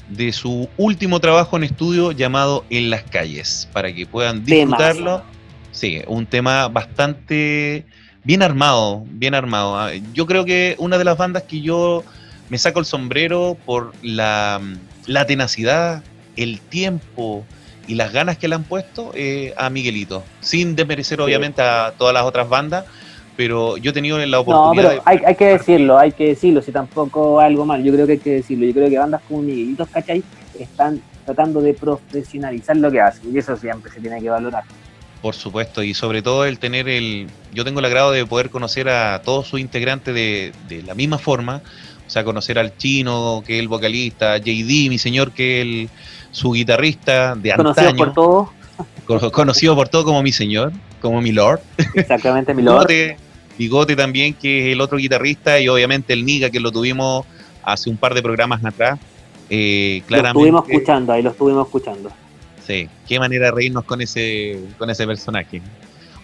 [0.10, 5.24] de su último trabajo en estudio llamado En las calles, para que puedan disfrutarlo.
[5.72, 7.88] Sí, un tema bastante
[8.24, 9.80] bien armado, bien armado.
[9.80, 12.04] Ah, Yo creo que una de las bandas que yo
[12.50, 14.62] me saco el sombrero por la,
[15.08, 16.04] la tenacidad,
[16.36, 17.44] el tiempo
[17.88, 21.24] y las ganas que le han puesto eh, a Miguelito, sin desmerecer Sí.
[21.24, 22.86] obviamente a todas las otras bandas,
[23.36, 26.62] pero yo he tenido la No, oportunidad pero hay, hay que decirlo, hay que decirlo,
[26.62, 28.66] si tampoco algo mal, yo creo que hay que decirlo.
[28.66, 30.24] Yo creo que bandas como Miguelitos, ¿cachai?
[30.60, 34.64] Están tratando de profesionalizar lo que hacen y eso siempre se tiene que valorar.
[35.22, 37.28] Por supuesto, y sobre todo el tener el...
[37.54, 41.20] Yo tengo el agrado de poder conocer a todos sus integrantes de, de la misma
[41.20, 41.62] forma,
[42.08, 45.90] o sea, conocer al chino, que es el vocalista, JD, mi señor, que es el,
[46.32, 48.50] su guitarrista de antaño, por todos,
[49.06, 50.72] co- conocido por todo como mi señor,
[51.02, 51.60] como mi lord.
[51.94, 52.88] exactamente, mi lord.
[52.88, 53.18] Bigote,
[53.58, 57.26] Bigote también, que es el otro guitarrista, y obviamente el Niga, que lo tuvimos
[57.64, 59.00] hace un par de programas atrás.
[59.50, 62.12] Eh, Lo claramente, estuvimos escuchando, ahí lo estuvimos escuchando.
[62.66, 65.62] Sí, qué manera de reírnos con ese, con ese personaje.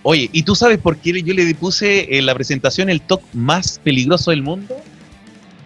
[0.04, 3.80] Oye, ¿y tú sabes por qué yo le puse en la presentación el top más
[3.84, 4.78] peligroso del mundo?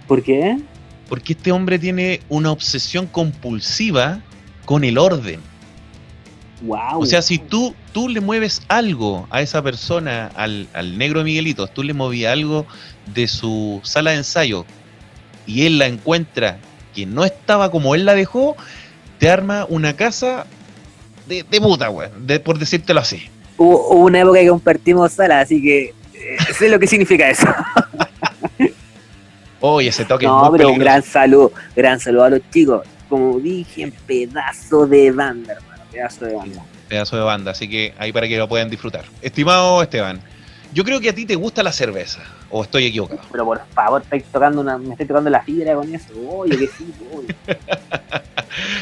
[0.08, 0.58] ¿Por qué?
[1.08, 4.20] Porque este hombre tiene una obsesión compulsiva
[4.72, 5.41] con el orden.
[6.61, 7.01] Wow.
[7.01, 11.67] O sea, si tú, tú le mueves algo a esa persona, al, al negro Miguelito,
[11.67, 12.65] tú le movías algo
[13.13, 14.65] de su sala de ensayo
[15.45, 16.57] y él la encuentra
[16.95, 18.55] que no estaba como él la dejó,
[19.19, 20.45] te arma una casa
[21.28, 23.24] de, de puta, weón, de- por decírtelo así.
[23.57, 27.47] hubo, hubo una época que compartimos sala, así que eh, sé lo que significa eso.
[29.59, 32.88] Oye, ese toque es no, muy pero un gran saludo, gran saludo a los chicos.
[33.12, 36.64] Como dije, en pedazo de banda, hermano, pedazo de banda.
[36.88, 39.03] pedazo de banda, así que ahí para que lo puedan disfrutar.
[39.22, 40.22] Estimado Esteban,
[40.74, 43.20] yo creo que a ti te gusta la cerveza, o estoy equivocado.
[43.30, 46.07] Pero por favor, estáis tocando una, me estoy tocando la fibra con eso.
[46.26, 47.36] Oye, que sí, oye.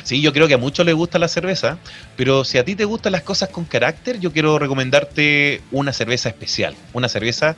[0.04, 1.78] Sí, yo creo que a muchos les gusta la cerveza,
[2.16, 6.30] pero si a ti te gustan las cosas con carácter, yo quiero recomendarte una cerveza
[6.30, 7.56] especial, una cerveza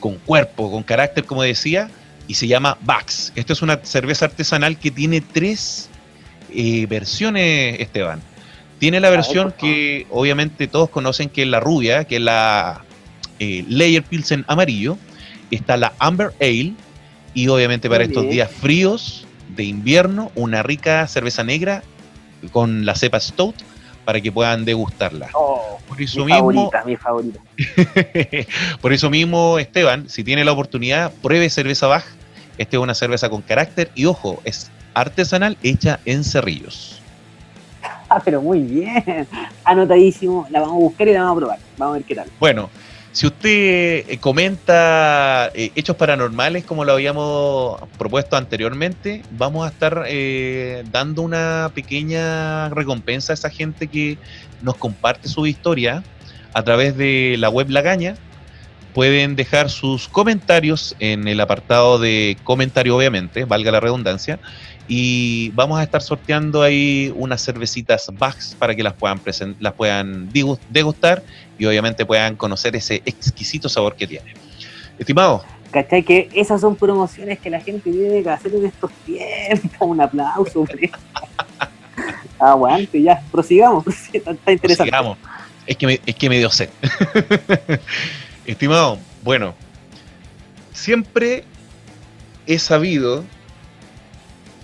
[0.00, 1.90] con cuerpo, con carácter, como decía,
[2.26, 3.32] y se llama Bax.
[3.34, 5.90] Esta es una cerveza artesanal que tiene tres
[6.54, 8.20] eh, versiones, Esteban.
[8.78, 12.82] Tiene la versión que obviamente todos conocen, que es la rubia, que es la
[13.38, 14.96] eh, Layer Pilsen amarillo.
[15.50, 16.74] Está la Amber Ale,
[17.34, 18.34] y obviamente para Muy estos bien.
[18.34, 19.26] días fríos
[19.56, 21.82] de invierno, una rica cerveza negra
[22.52, 23.56] con la cepa Stout
[24.04, 25.28] para que puedan degustarla.
[25.34, 27.40] Oh, Por eso mi mismo, favorita, mi favorita.
[28.80, 32.04] por eso mismo, Esteban, si tiene la oportunidad, pruebe cerveza Bach.
[32.58, 37.00] Esta es una cerveza con carácter y ojo, es artesanal hecha en cerrillos.
[38.08, 39.26] Ah, pero muy bien.
[39.64, 40.46] Anotadísimo.
[40.50, 41.58] La vamos a buscar y la vamos a probar.
[41.78, 42.28] Vamos a ver qué tal.
[42.40, 42.68] Bueno,
[43.12, 50.04] si usted eh, comenta eh, hechos paranormales como lo habíamos propuesto anteriormente, vamos a estar
[50.06, 54.16] eh, dando una pequeña recompensa a esa gente que
[54.62, 56.04] nos comparte su historia
[56.52, 58.14] a través de la web Lagaña.
[58.94, 64.38] Pueden dejar sus comentarios en el apartado de comentario, obviamente, valga la redundancia.
[64.92, 69.20] Y vamos a estar sorteando ahí unas cervecitas Bax para que las puedan,
[69.60, 70.28] las puedan
[70.68, 71.22] degustar
[71.60, 74.34] y obviamente puedan conocer ese exquisito sabor que tiene.
[74.98, 76.02] Estimado, ¿Cachai?
[76.02, 79.80] Que esas son promociones que la gente tiene que hacer en estos tiempos.
[79.80, 80.90] Un aplauso, hombre.
[82.40, 83.22] Aguante, ya.
[83.30, 83.84] Prosigamos.
[84.12, 84.90] Está, está interesante.
[84.90, 85.18] sigamos.
[85.68, 86.68] Es que me, es que me dio sed.
[88.44, 89.54] Estimado, bueno,
[90.72, 91.44] siempre
[92.48, 93.24] he sabido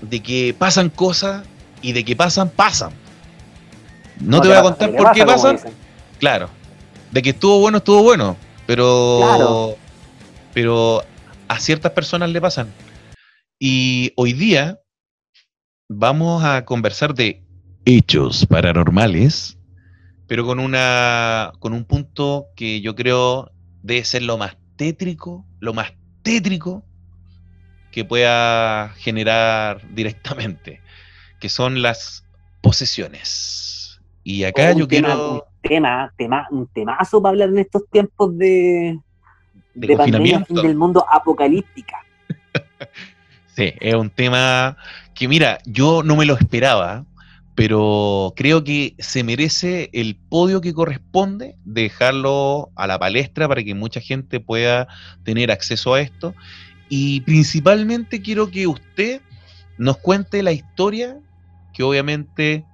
[0.01, 1.47] de que pasan cosas
[1.82, 2.92] y de que pasan, pasan.
[4.20, 5.72] No, te voy a contar ¿qué por qué pasa, pasan?
[6.18, 6.51] Claro.
[7.11, 8.36] De que estuvo bueno, estuvo bueno.
[8.66, 9.20] Pero.
[9.22, 9.76] Claro.
[10.55, 11.05] Pero
[11.49, 12.72] a ciertas personas le pasan.
[13.59, 14.80] Y hoy día
[15.88, 17.44] vamos a conversar de
[17.84, 19.59] hechos paranormales,
[20.26, 21.53] pero con una.
[21.59, 23.51] con un punto que yo creo
[23.82, 25.92] debe ser lo más tétrico, lo más
[26.22, 26.86] tétrico
[27.97, 30.82] que pueda generar directamente.
[31.40, 32.26] Que son las
[32.61, 33.99] posesiones.
[34.22, 35.32] Y acá un yo tema, quiero.
[35.32, 38.99] Un tema, tema, un temazo para hablar en estos tiempos de,
[39.72, 41.97] De de pandemia, fin del mundo apocalíptica.
[43.57, 44.76] Sí, es un tema
[45.14, 47.07] que, mira, yo no me lo esperaba,
[47.55, 53.74] pero creo que se merece el podio que corresponde, dejarlo a la palestra para que
[53.74, 54.88] mucha gente pueda
[55.24, 56.34] tener acceso a esto.
[56.89, 59.20] Y principalmente quiero que usted
[59.78, 61.18] nos cuente la historia
[61.74, 62.64] que obviamente...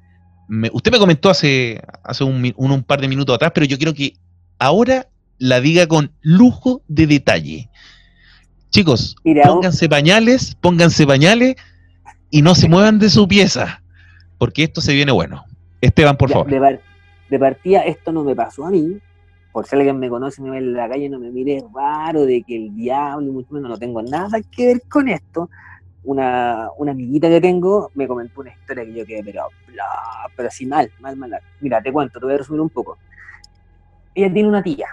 [0.49, 3.77] me- usted me comentó hace, hace un, un- un par de minutos atrás, pero yo
[3.77, 4.15] quiero que
[4.59, 5.09] ahora
[5.39, 7.69] la diga con lujo de detalle.
[8.71, 11.57] Chicos, Mira, pónganse pañales, pónganse pañales
[12.31, 13.83] y no se muevan de su pieza,
[14.39, 15.45] porque esto se viene bueno.
[15.81, 16.51] Esteban, por Ya, favor.
[16.51, 16.81] De, par-
[17.29, 18.99] de partida, esto no me pasó a mí.
[19.53, 22.43] Por si alguien me conoce me ve en la calle, no me mire raro de
[22.43, 25.51] que el diablo, mucho menos, no tengo nada que ver con esto.
[26.05, 29.85] una, una amiguita que tengo me comentó una historia que yo quedé, pero, bla,
[30.37, 31.39] pero así mal, mal, mal.
[31.61, 32.99] Mira, te cuento, te voy a resumir un poco.
[34.15, 34.89] Ella tiene una tía.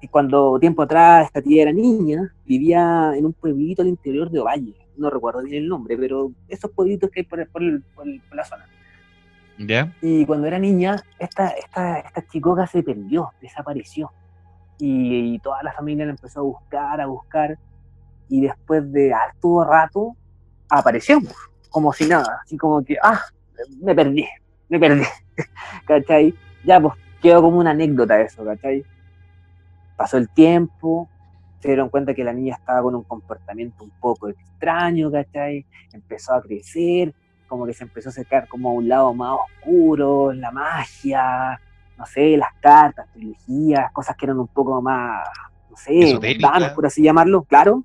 [0.00, 4.38] Y cuando tiempo atrás esta tía era niña, vivía en un pueblito al interior de
[4.38, 4.74] Ovalle.
[4.96, 7.62] No recuerdo bien el nombre, pero esos pueblitos que hay por, por
[7.94, 8.66] por por la zona.
[10.00, 14.12] Y cuando era niña, esta, esta, esta chicoca se perdió, desapareció.
[14.78, 17.58] Y, y toda la familia la empezó a buscar, a buscar.
[18.28, 20.16] Y después de harto rato,
[20.68, 21.20] apareció,
[21.70, 22.40] como si nada.
[22.44, 23.20] Así como que, ah,
[23.80, 24.26] me perdí,
[24.68, 25.04] me perdí.
[25.86, 26.34] ¿Cachai?
[26.64, 28.84] Ya, pues quedó como una anécdota eso, ¿cachai?
[29.96, 31.08] Pasó el tiempo,
[31.60, 35.66] se dieron cuenta que la niña estaba con un comportamiento un poco extraño, ¿cachai?
[35.92, 37.14] Empezó a crecer,
[37.48, 41.60] como que se empezó a acercar como a un lado más oscuro, la magia,
[41.96, 45.26] no sé, las cartas, trilogías, cosas que eran un poco más,
[45.70, 45.92] no sé,
[46.34, 47.82] mundanas, por así llamarlo, claro.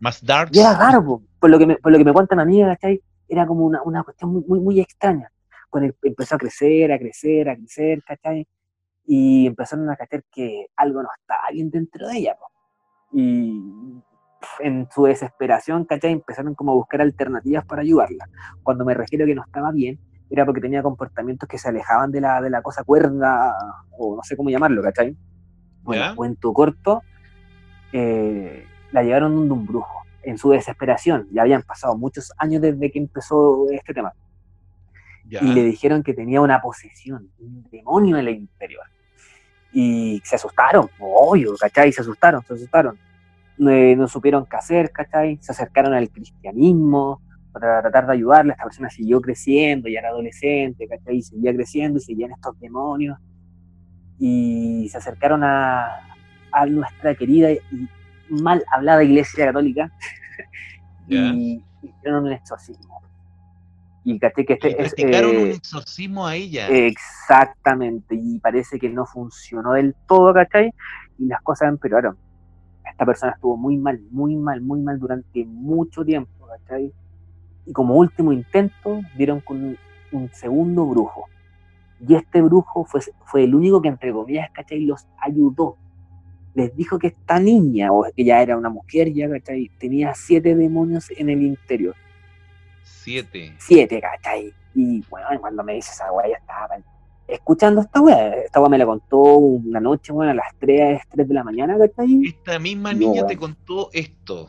[0.00, 0.56] Más darks.
[0.56, 2.66] Y era raro, po, por lo que me, por lo que me cuenta mi amiga,
[2.68, 3.00] ¿cachai?
[3.28, 5.30] Era como una, una cuestión muy, muy, muy extraña.
[5.70, 8.46] Con el- empezó a crecer, a crecer, a crecer, ¿cachai?
[9.06, 12.46] Y empezaron a cachar que algo no estaba bien dentro de ella, po.
[13.12, 14.02] Y
[14.60, 16.12] en su desesperación, ¿cachai?
[16.12, 18.28] Empezaron como a buscar alternativas para ayudarla.
[18.62, 19.98] Cuando me refiero a que no estaba bien,
[20.30, 23.54] era porque tenía comportamientos que se alejaban de la, de la cosa cuerda,
[23.90, 25.14] o no sé cómo llamarlo, ¿cachai?
[25.82, 26.14] Bueno, ¿Ya?
[26.14, 27.02] cuento corto,
[27.92, 31.28] eh, la llevaron donde un brujo, en su desesperación.
[31.32, 34.12] Ya habían pasado muchos años desde que empezó este tema.
[35.28, 35.40] Ya.
[35.42, 38.86] Y le dijeron que tenía una posesión, un demonio en el interior.
[39.72, 41.92] Y se asustaron, obvio, ¿cachai?
[41.92, 42.98] Se asustaron, se asustaron.
[43.62, 45.38] No, eh, no supieron qué hacer, ¿cachai?
[45.40, 47.20] Se acercaron al cristianismo
[47.52, 48.52] para tratar de ayudarla.
[48.54, 51.18] Esta persona siguió creciendo, ya era adolescente, ¿cachai?
[51.18, 53.18] Y seguía creciendo y seguían estos demonios.
[54.18, 56.12] Y se acercaron a,
[56.52, 57.60] a nuestra querida y
[58.28, 59.92] mal hablada Iglesia Católica
[61.08, 61.32] Ya.
[61.34, 63.00] y hicieron un exorcismo.
[64.04, 66.68] Y caché que este es, un eh, exorcismo a ella.
[66.68, 70.72] Exactamente, y parece que no funcionó del todo, ¿cachai?
[71.18, 72.16] Y las cosas empeoraron.
[72.92, 76.92] Esta persona estuvo muy mal, muy mal, muy mal durante mucho tiempo, ¿cachai?
[77.66, 79.78] Y como último intento, dieron con un,
[80.12, 81.24] un segundo brujo.
[82.06, 84.80] Y este brujo fue, fue el único que, entre comillas, ¿cachai?
[84.84, 85.76] Los ayudó.
[86.54, 89.70] Les dijo que esta niña, o que ya era una mujer, ya, ¿cachai?
[89.78, 91.94] Tenía siete demonios en el interior
[92.82, 93.54] Siete.
[93.58, 94.52] siete, ¿cachai?
[94.74, 96.84] Y bueno, cuando me dice esa weá, ya estaba pal-
[97.32, 98.34] escuchando esta weá.
[98.36, 101.76] Esta weá me la contó una noche, bueno, a las 3, 3 de la mañana,
[101.78, 102.22] ¿cachai?
[102.26, 104.48] Esta misma niña te contó esto.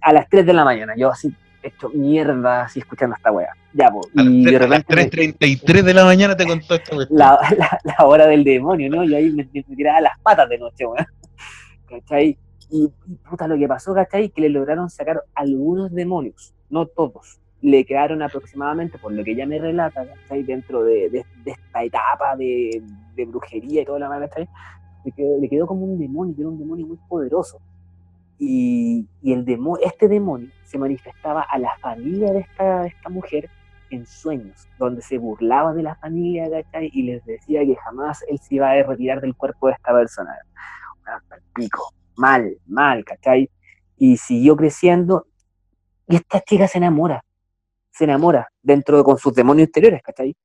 [0.00, 3.48] A las 3 de la mañana, yo así, hecho mierda, así escuchando esta weá.
[3.74, 4.00] Ya, po.
[4.16, 7.18] A las Y las repente me- 3.33 de la mañana te contó esta cuestión.
[7.18, 9.04] la, la, la hora del demonio, ¿no?
[9.04, 11.06] Y ahí me, me tiraba las patas de noche, weón.
[11.88, 12.38] ¿Cachai?
[12.70, 14.28] Y, y puta, lo que pasó, ¿cachai?
[14.30, 17.38] Que le lograron sacar algunos demonios, no todos.
[17.60, 20.42] Le quedaron aproximadamente, por lo que ella me relata, ¿cachai?
[20.44, 22.82] Dentro de, de- esta etapa de,
[23.26, 24.28] brujería y toda la mala.
[25.04, 27.60] Le quedó, le quedó como un demonio, era un demonio muy poderoso.
[28.38, 33.50] Y, y el demo, este demonio se manifestaba a la familia de esta, esta mujer
[33.90, 36.90] en sueños, donde se burlaba de la familia, ¿cachai?
[36.92, 40.36] Y les decía que jamás él se iba a retirar del cuerpo de esta persona.
[41.54, 43.50] Pico, mal, mal, ¿cachai?
[43.96, 45.26] Y siguió creciendo,
[46.06, 47.24] y esta chica se enamora,
[47.98, 50.36] se enamora dentro de, con sus demonios interiores, ¿cachai?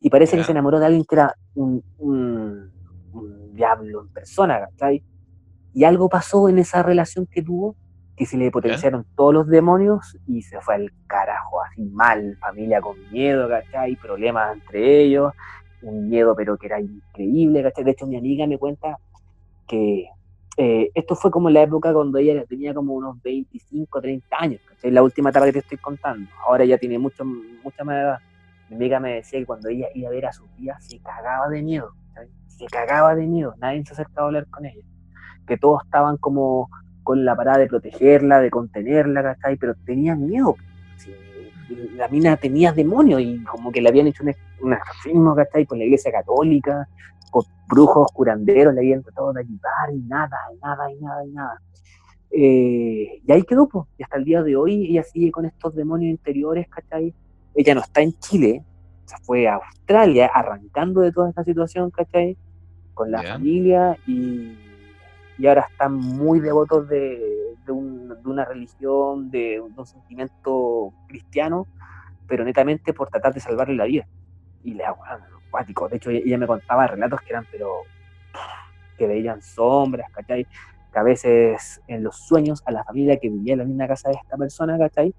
[0.00, 2.72] Y parece que se enamoró de alguien que era un, un,
[3.12, 5.04] un diablo en persona, ¿cachai?
[5.74, 7.76] Y algo pasó en esa relación que tuvo,
[8.16, 12.80] que se le potenciaron todos los demonios y se fue al carajo, así mal, familia
[12.80, 13.96] con miedo, ¿cachai?
[13.96, 15.34] Problemas entre ellos,
[15.82, 17.84] un miedo pero que era increíble, ¿cachai?
[17.84, 18.96] De hecho mi amiga me cuenta
[19.68, 20.08] que
[20.56, 24.90] eh, esto fue como la época cuando ella tenía como unos 25, 30 años, ¿cachai?
[24.90, 28.18] La última etapa que te estoy contando, ahora ya tiene mucho, mucha más edad.
[28.68, 31.48] Mi amiga me decía que cuando ella iba a ver a su tía se cagaba
[31.48, 32.30] de miedo, ¿cachai?
[32.48, 34.82] se cagaba de miedo, nadie se acercaba a hablar con ella,
[35.46, 36.68] que todos estaban como
[37.02, 39.56] con la parada de protegerla, de contenerla, ¿cachai?
[39.56, 40.56] Pero tenían miedo.
[40.96, 41.14] Sí,
[41.96, 45.64] la mina tenía demonios y como que le habían hecho un, un ¿cachai?
[45.64, 46.86] Por la iglesia católica,
[47.19, 47.19] con
[47.68, 51.60] brujos, curanderos, le habían tratado de ayudar y nada, y nada, y nada, y nada.
[52.32, 55.74] Eh, y ahí quedó, pues, y hasta el día de hoy ella sigue con estos
[55.74, 57.12] demonios interiores, ¿cachai?
[57.54, 58.64] Ella no está en Chile,
[59.04, 62.36] se fue a Australia arrancando de toda esta situación, ¿cachai?
[62.94, 64.56] Con la familia y,
[65.38, 71.66] y ahora están muy devotos de, de, un- de una religión, de, un sentimiento cristiano,
[72.28, 74.06] pero netamente por tratar de salvarle la vida.
[74.62, 75.22] Y le aguantan,
[75.90, 77.82] De hecho, ella ella me contaba relatos que eran, pero
[78.96, 80.46] que veían sombras, ¿cachai?
[80.92, 84.08] que a veces en los sueños a la familia que vivía en la misma casa
[84.08, 85.14] de esta persona, ¿cachai?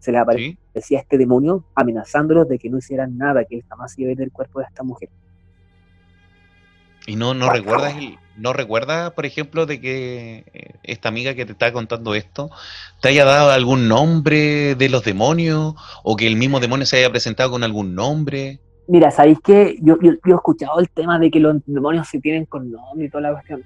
[0.00, 0.94] Se les aparecía ¿Sí?
[0.96, 4.32] este demonio amenazándolos de que no hicieran nada, que él jamás iba a ver el
[4.32, 5.08] cuerpo de esta mujer.
[7.06, 11.44] Y no, no recuerdas el, no recuerdas, por ejemplo, de que eh, esta amiga que
[11.44, 12.50] te está contando esto
[13.00, 17.10] te haya dado algún nombre de los demonios o que el mismo demonio se haya
[17.10, 18.60] presentado con algún nombre.
[18.88, 19.76] Mira, ¿sabéis qué?
[19.80, 23.06] Yo, yo, yo he escuchado el tema de que los demonios se tienen con nombre
[23.06, 23.62] y toda la cuestión.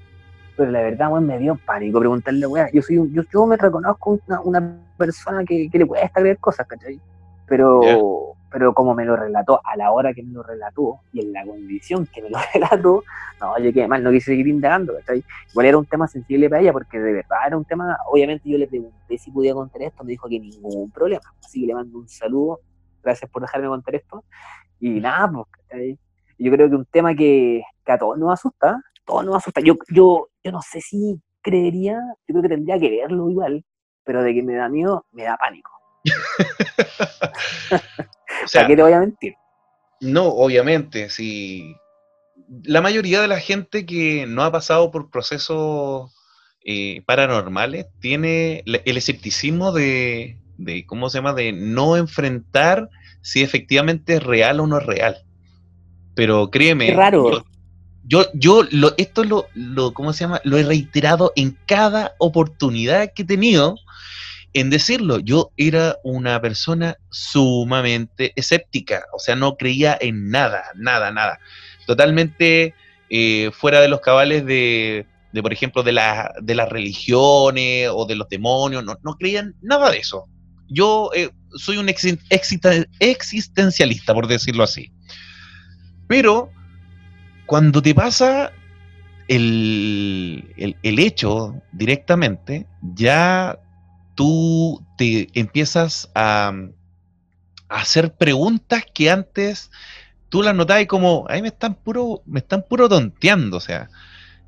[0.57, 2.69] Pero la verdad, weón, me dio pánico preguntarle, weón.
[2.73, 6.39] Yo, soy un- yo, yo me reconozco una, una persona que, que le cuesta creer
[6.39, 7.01] cosas, ¿cachai?
[7.47, 11.33] Pero, pero como me lo relató a la hora que me lo relató y en
[11.33, 13.05] la condición que me lo relató,
[13.41, 15.23] no, yo quedé mal, no quise seguir indagando, ¿cachai?
[15.51, 18.59] Igual era un tema sensible para ella porque de verdad era un tema, obviamente yo
[18.59, 21.23] le pregunté si podía contar esto, me dijo que ningún problema.
[21.45, 22.61] Así que le mando un saludo,
[23.03, 24.25] gracias por dejarme contar esto.
[24.81, 25.99] Y nada, pues, ¿cachai?
[26.39, 29.61] Yo creo que un tema que, que a todos nos asusta, todos nos asusta.
[29.61, 33.65] Yo, yo, yo no sé si creería, yo creo que tendría que verlo igual,
[34.05, 35.71] pero de que me da miedo, me da pánico.
[36.05, 36.05] O
[38.47, 39.35] sea, ¿Para qué te voy a mentir?
[40.01, 41.75] no, obviamente, si
[42.65, 46.13] la mayoría de la gente que no ha pasado por procesos
[46.65, 52.91] eh, paranormales tiene el escepticismo de, de, ¿cómo se llama?, de no enfrentar
[53.27, 55.17] si efectivamente es real o no es real.
[56.15, 57.45] Pero créeme, Qué raro.
[58.05, 60.41] yo, yo, lo, esto lo, lo, ¿cómo se llama?
[60.45, 63.75] Lo he reiterado en cada oportunidad que he tenido
[64.53, 65.19] en decirlo.
[65.19, 71.41] Yo era una persona sumamente escéptica, o sea, no creía en nada, nada, nada.
[71.85, 72.75] Totalmente
[73.11, 78.07] eh, fuera de los cabales de, de, por ejemplo, de, la, de las religiones o
[78.07, 80.29] de los demonios, no, no creía en nada de eso.
[80.69, 84.93] Yo eh, soy un exi- existen- existencialista, por decirlo así.
[86.09, 86.51] Pero
[87.47, 88.53] cuando te pasa
[89.29, 93.59] el, el- el hecho directamente, ya
[94.15, 96.53] tú te empiezas a,
[97.69, 99.71] a hacer preguntas que antes
[100.29, 103.89] tú las notabas y como, ahí me están puro, me están puro tonteando, o sea,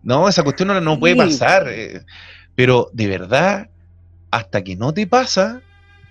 [0.03, 2.05] no, esa cuestión no, no puede pasar, eh,
[2.55, 3.71] pero de verdad,
[4.31, 5.61] hasta que no te pasa,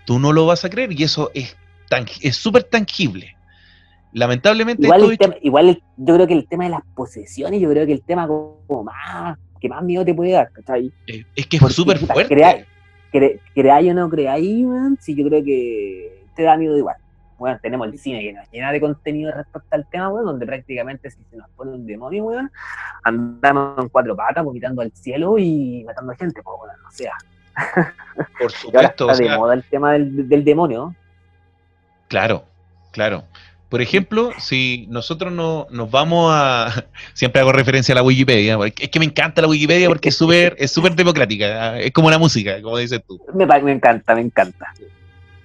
[0.08, 1.56] tú no lo vas a creer y eso es
[1.90, 3.36] tan- es súper tangible.
[4.14, 7.60] Lamentablemente, Igual, esto el tema, igual el- yo creo que el tema de las posesiones,
[7.60, 10.92] yo creo que el tema como, más, que más miedo te puede dar, ¿cachai?
[11.08, 12.34] eh, es que es súper fuerte.
[12.34, 12.66] crea-
[13.12, 14.66] cre- creáis o no creáis,
[15.02, 16.96] sí, yo creo que te da miedo igual.
[17.38, 21.12] Bueno, tenemos el cine que nos llena de contenido respecto al tema, weón, donde prácticamente
[21.12, 22.50] si se nos pone un demonio, weón,
[23.04, 27.12] andamos en cuatro patas, vomitando al cielo y matando gente, pues, weón, o sea,
[28.16, 30.96] Por ahora supuesto, está o de moda el tema del, del demonio.
[32.08, 32.46] Claro,
[32.92, 33.24] claro.
[33.70, 36.86] Por ejemplo, si nosotros no, nos vamos a...
[37.14, 40.16] Siempre hago referencia a la Wikipedia, porque es que me encanta la Wikipedia porque es
[40.16, 43.20] súper es súper democrática, es como la música, como dices tú.
[43.34, 44.74] Me, me encanta, me encanta.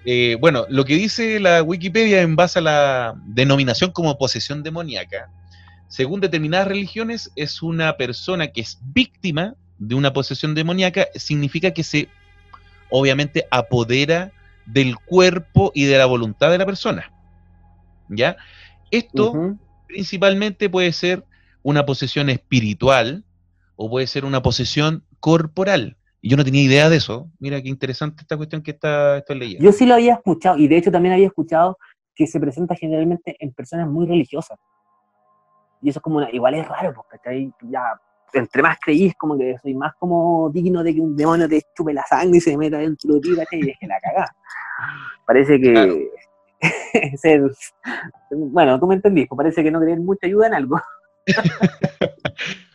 [0.04, 5.28] Eh, bueno, lo que dice la Wikipedia en base a la denominación como posesión demoníaca,
[5.88, 9.54] según determinadas religiones, es una persona que es víctima
[9.88, 12.08] de una posesión demoníaca, significa que se,
[12.88, 14.30] obviamente, apodera
[14.64, 17.12] del cuerpo y de la voluntad de la persona.
[18.08, 18.36] ¿Ya?
[18.90, 19.56] Esto
[19.88, 21.24] principalmente puede ser
[21.62, 23.24] una posesión espiritual
[23.74, 25.96] o puede ser una posesión corporal.
[26.20, 27.28] Y yo no tenía idea de eso.
[27.40, 29.64] Mira qué interesante esta cuestión que está, estoy leyendo.
[29.64, 31.76] Yo sí lo había escuchado, y de hecho también había escuchado
[32.14, 34.58] que se presenta generalmente en personas muy religiosas.
[35.80, 37.52] Y eso es como una, igual es raro, porque ¿cachai?
[37.62, 38.00] ya
[38.32, 41.92] entre más creís, como que soy más como digno de que un demonio te chupe
[41.92, 43.60] la sangre y se meta dentro de ti, ¿cachai?
[43.60, 44.34] Y deje la cagada.
[45.26, 45.96] Parece que Claro.
[47.16, 47.42] ser,
[48.30, 50.80] bueno, tú me entendís, pues parece que no creer mucho ayuda en algo.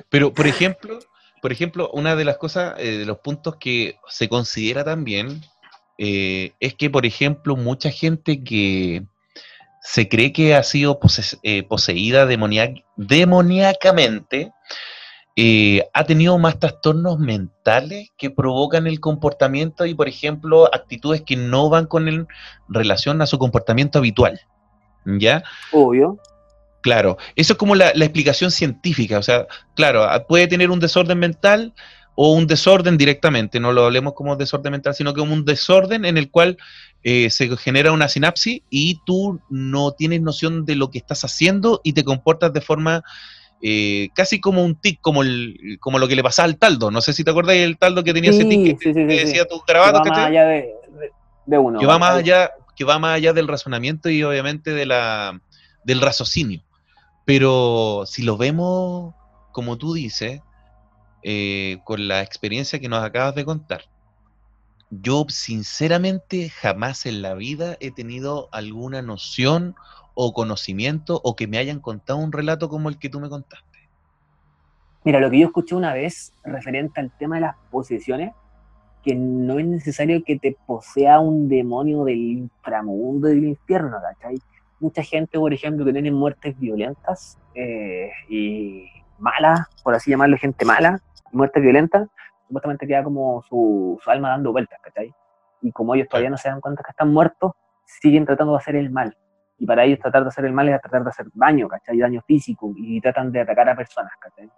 [0.10, 1.00] Pero, por ejemplo,
[1.42, 5.42] por ejemplo, una de las cosas, eh, de los puntos que se considera también,
[5.98, 9.04] eh, es que, por ejemplo, mucha gente que
[9.82, 14.52] se cree que ha sido pose- eh, poseída demoníacamente,
[15.40, 21.36] eh, ha tenido más trastornos mentales que provocan el comportamiento y, por ejemplo, actitudes que
[21.36, 22.26] no van con el,
[22.68, 24.42] relación a su comportamiento habitual.
[25.06, 25.44] ¿Ya?
[25.72, 26.18] Obvio.
[26.82, 30.80] Claro, eso es como la, la explicación científica, o sea, claro, ah, puede tener un
[30.80, 31.74] desorden mental
[32.16, 36.18] o un desorden directamente, no lo hablemos como desorden mental, sino como un desorden en
[36.18, 36.58] el cual
[37.04, 41.80] eh, se genera una sinapsis y tú no tienes noción de lo que estás haciendo
[41.84, 43.04] y te comportas de forma
[43.62, 47.02] eh, casi como un tic, como, el, como lo que le pasaba al taldo, no
[47.02, 49.44] sé si te acuerdas del taldo que tenía ese tic que, sí, sí, que decía
[49.44, 49.50] sí.
[49.50, 50.26] tus Que va más ¿cachai?
[50.26, 51.12] allá de, de-
[51.46, 51.80] de uno.
[51.80, 52.24] que va más ¿cachai?
[52.24, 55.42] allá, que va más allá del razonamiento y obviamente de la,
[55.84, 56.62] del raciocinio.
[57.26, 59.14] Pero si lo vemos
[59.52, 60.40] como tú dices,
[61.24, 63.86] eh, con la experiencia que nos acabas de contar.
[64.92, 69.74] Yo sinceramente jamás en la vida he tenido alguna noción
[70.20, 73.78] o conocimiento o que me hayan contado un relato como el que tú me contaste.
[75.04, 78.34] Mira, lo que yo escuché una vez referente al tema de las posesiones,
[79.04, 84.40] que no es necesario que te posea un demonio del inframundo del infierno, ¿cachai?
[84.80, 88.86] Mucha gente, por ejemplo, que tiene muertes violentas eh, y
[89.20, 91.00] malas, por así llamarlo, gente mala,
[91.32, 92.10] muertes violentas,
[92.48, 95.14] supuestamente queda como su, su alma dando vueltas, ¿cachai?
[95.62, 97.52] Y como ellos todavía no se dan cuenta que están muertos,
[97.86, 99.16] siguen tratando de hacer el mal.
[99.58, 101.98] Y para ellos tratar de hacer el mal es tratar de hacer daño, ¿cachai?
[101.98, 104.50] Daño físico, y tratan de atacar a personas, ¿cachai?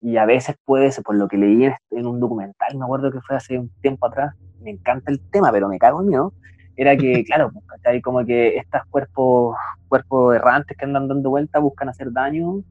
[0.00, 3.10] Y a veces puede ser, por lo que leí en, en un documental, me acuerdo
[3.10, 6.34] que fue hace un tiempo atrás, me encanta el tema, pero me cago en miedo,
[6.76, 8.00] era que, claro, pues, ¿cachai?
[8.00, 9.56] Como que estos cuerpos,
[9.88, 12.62] cuerpos errantes que andan dando vueltas buscan hacer daño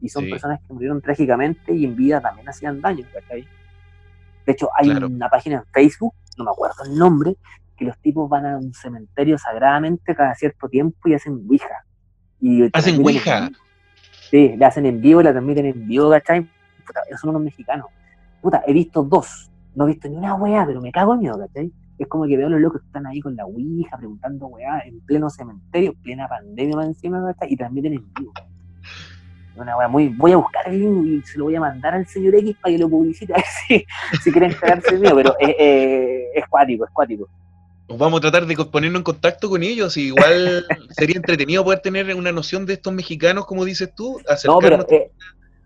[0.00, 0.30] y son Sí.
[0.30, 3.46] personas que murieron trágicamente y en vida también hacían daño, ¿cachai?
[4.44, 5.06] De hecho, hay Claro.
[5.06, 7.36] una página en Facebook, no me acuerdo el nombre,
[7.76, 11.84] que los tipos van a un cementerio sagradamente cada cierto tiempo y hacen ouija.
[12.40, 13.50] Y ¿Hacen ouija?
[14.30, 16.48] Sí, la hacen en vivo y la transmiten en vivo, ¿cachai?
[16.86, 17.86] Puta, esos son unos mexicanos.
[18.40, 21.38] Puta, he visto dos, no he visto ni una weá, pero me cago en miedo,
[21.38, 21.70] ¿cachai?
[21.98, 24.80] Es como que veo a los locos que están ahí con la ouija preguntando weá
[24.86, 27.52] en pleno cementerio, plena pandemia más encima, ¿cachai?
[27.52, 28.32] Y transmiten en vivo.
[29.54, 30.08] Una weá muy.
[30.08, 32.72] Voy a buscar el link y se lo voy a mandar al señor X para
[32.72, 33.84] que lo publicite, a ver si,
[34.22, 37.28] si quieren cagarse el mío, pero eh, eh, es cuático, es cuático.
[37.98, 39.96] Vamos a tratar de ponernos en contacto con ellos.
[39.96, 44.58] y Igual sería entretenido poder tener una noción de estos mexicanos, como dices tú, No,
[44.58, 45.10] pero acercarnos eh,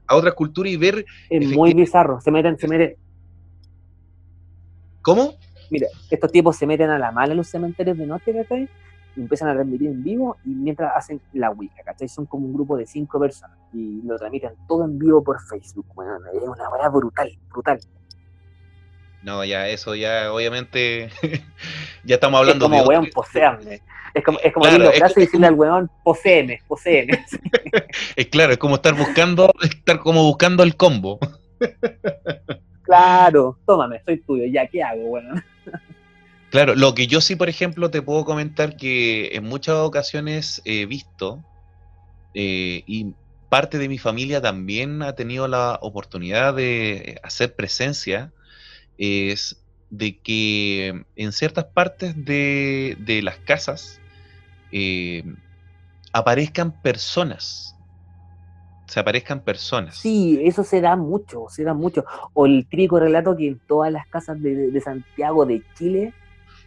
[0.06, 2.20] a otras culturas y ver es muy bizarro.
[2.20, 2.96] Se meten, se meten,
[5.02, 5.34] cómo.
[5.70, 8.68] mira, estos tipos se meten a la mala en los cementerios de noche, ¿cachai?
[9.16, 12.08] Y empiezan a transmitir en vivo y mientras hacen la Ouija, ¿cachai?
[12.08, 15.86] Son como un grupo de cinco personas y lo transmiten todo en vivo por Facebook.
[15.94, 17.80] Bueno, es una weá brutal, brutal.
[19.26, 21.10] No, ya, eso ya, obviamente,
[22.04, 23.82] ya estamos Es hablando como, de weón, poseame.
[24.14, 27.26] Es como, es como Claro, los es decirle al weón, poseeme, poseeme.
[28.14, 31.18] Es claro, es como estar buscando, estar como buscando el combo.
[32.82, 35.44] claro, tómame, soy tuyo, ya, ¿qué hago, weón?
[36.50, 40.86] Claro, lo que yo sí, por ejemplo, te puedo comentar que en muchas ocasiones he
[40.86, 41.42] visto,
[42.32, 43.12] eh, y
[43.48, 48.30] parte de mi familia también ha tenido la oportunidad de hacer presencia,
[48.98, 54.00] es de que en ciertas partes de, de las casas
[54.72, 55.24] eh,
[56.12, 57.76] aparezcan personas.
[58.86, 59.96] Se aparezcan personas.
[59.96, 62.04] Sí, eso se da mucho, se da mucho.
[62.34, 66.14] O el típico relato que en todas las casas de, de Santiago, de Chile,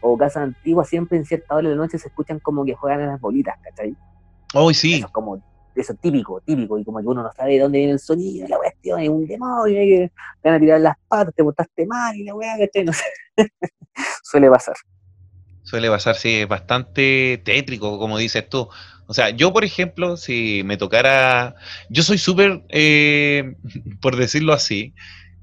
[0.02, 3.02] o casas antiguas, siempre en cierta hora de la noche se escuchan como que juegan
[3.02, 3.96] a las bolitas, ¿cachai?
[4.54, 5.42] Hoy sí, Eso es como,
[5.82, 8.58] eso típico, típico, y como que uno no sabe de dónde viene el sonido, la
[8.58, 10.12] cuestión, es un demonio, que
[10.42, 12.84] te van a tirar las patas, te botaste mal, y la weá, ¿cachai?
[12.86, 13.04] No sé.
[14.24, 14.76] Suele pasar.
[15.64, 18.70] Suele pasar, sí, es bastante tétrico, como dices tú.
[19.06, 21.56] O sea, yo, por ejemplo, si me tocara.
[21.90, 23.56] Yo soy súper, eh,
[24.02, 24.94] por decirlo así,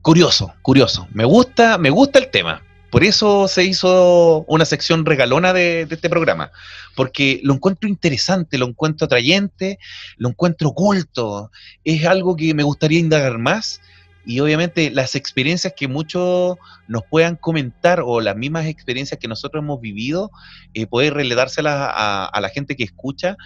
[0.02, 1.08] curioso, curioso.
[1.12, 2.62] Me gusta, me gusta el tema.
[2.90, 6.50] Por eso se hizo una sección regalona de, este programa.
[6.94, 9.78] Porque lo encuentro interesante, lo encuentro atrayente,
[10.16, 11.50] lo encuentro oculto.
[11.84, 13.80] Es algo que me gustaría indagar más.
[14.24, 16.56] Y obviamente las experiencias que muchos
[16.88, 20.30] nos puedan comentar o las mismas experiencias que nosotros hemos vivido,
[20.74, 23.36] eh, poder relatárselas a, a la gente que escucha,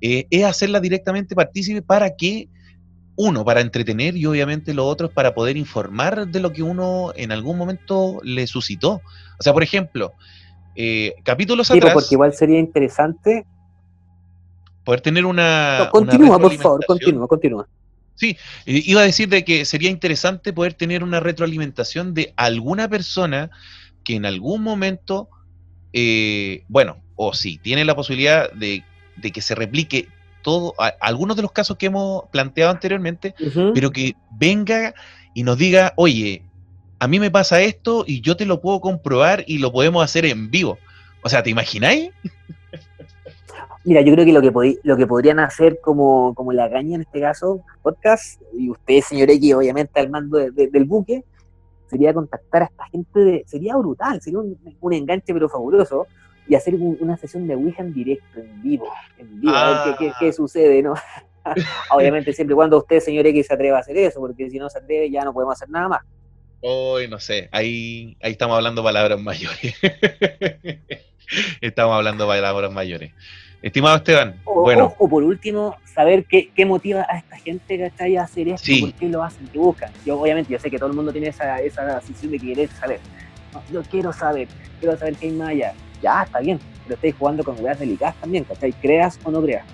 [0.00, 2.48] eh, es hacerla directamente partícipe para que,
[3.16, 7.12] uno, para entretener y obviamente lo otro es para poder informar de lo que uno
[7.16, 9.00] en algún momento le suscitó.
[9.38, 10.12] O sea, por ejemplo,
[10.74, 13.46] eh, capítulos Sí, pues, atrás, porque igual sería interesante.
[14.84, 15.78] poder tener una...
[15.78, 17.68] No, una continúa, por favor, continúa, continúa.
[18.14, 23.50] Sí, iba a decir de que sería interesante poder tener una retroalimentación de alguna persona
[24.04, 25.28] que en algún momento,
[25.92, 28.84] eh, bueno, o si tiene la posibilidad de,
[29.16, 30.08] de que se replique
[30.46, 33.34] todo, a- algunos de los casos que hemos planteado anteriormente,
[33.74, 34.94] pero que venga
[35.34, 36.42] y nos diga, oye,
[37.00, 40.24] a mí me pasa esto y yo te lo puedo comprobar y lo podemos hacer
[40.24, 40.78] en vivo.
[41.22, 42.10] O sea, ¿te imagináis?
[43.84, 47.02] Mira, yo creo que lo que, lo que podrían hacer como, como la caña en
[47.02, 51.24] este caso, podcast, y usted, señor X, obviamente al mando de- de- del buque,
[51.88, 56.06] sería contactar a esta gente, de, sería brutal, sería un, un enganche pero fabuloso,
[56.48, 58.88] y hacer un- una sesión de Ouija en directo, en vivo,
[59.18, 60.94] en vivo, a ver qué, qué- qué sucede, ¿no?
[61.90, 64.68] obviamente siempre y cuando usted, señor X, se atreva a hacer eso, porque si no
[64.70, 66.00] se atreve ya no podemos hacer nada más.
[66.60, 69.74] Hoy no sé, ahí, ahí estamos hablando palabras mayores.
[71.60, 73.12] estamos hablando palabras mayores.
[73.62, 77.78] Estimado Esteban, O, bueno, o- o por último, saber qué, qué motiva a esta gente
[77.78, 78.16] ¿cachai?
[78.16, 78.80] a hacer esto, Sí.
[78.80, 79.90] por qué lo hacen, qué buscan.
[80.04, 83.00] Yo, obviamente, yo sé que todo el mundo tiene esa, esa sensación de querer saber.
[83.52, 84.46] No, yo quiero saber,
[84.78, 85.74] quiero saber qué hay más allá.
[86.06, 88.72] Ya, está bien, pero estáis jugando con weas delicadas también, ¿cachai?
[88.72, 89.64] Creas o no creas.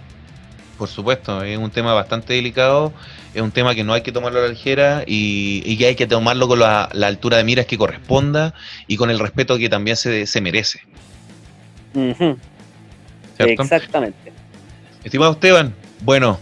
[0.78, 2.92] por supuesto, es un tema bastante delicado,
[3.34, 5.94] es un tema que no hay que tomarlo a la ligera y, y que hay
[5.94, 8.54] que tomarlo con la, la altura de miras que corresponda
[8.88, 10.80] y con el respeto que también se, se merece.
[13.38, 14.32] Exactamente.
[15.04, 16.38] Estimado Esteban, bueno,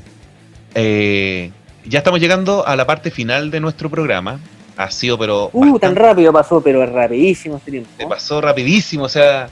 [0.75, 1.51] eh,
[1.85, 4.39] ya estamos llegando a la parte final de nuestro programa.
[4.77, 5.51] Ha sido, pero.
[5.53, 7.91] Uh, tan rápido pasó, pero rapidísimo este tiempo.
[7.99, 9.05] Se pasó rapidísimo.
[9.05, 9.51] O sea,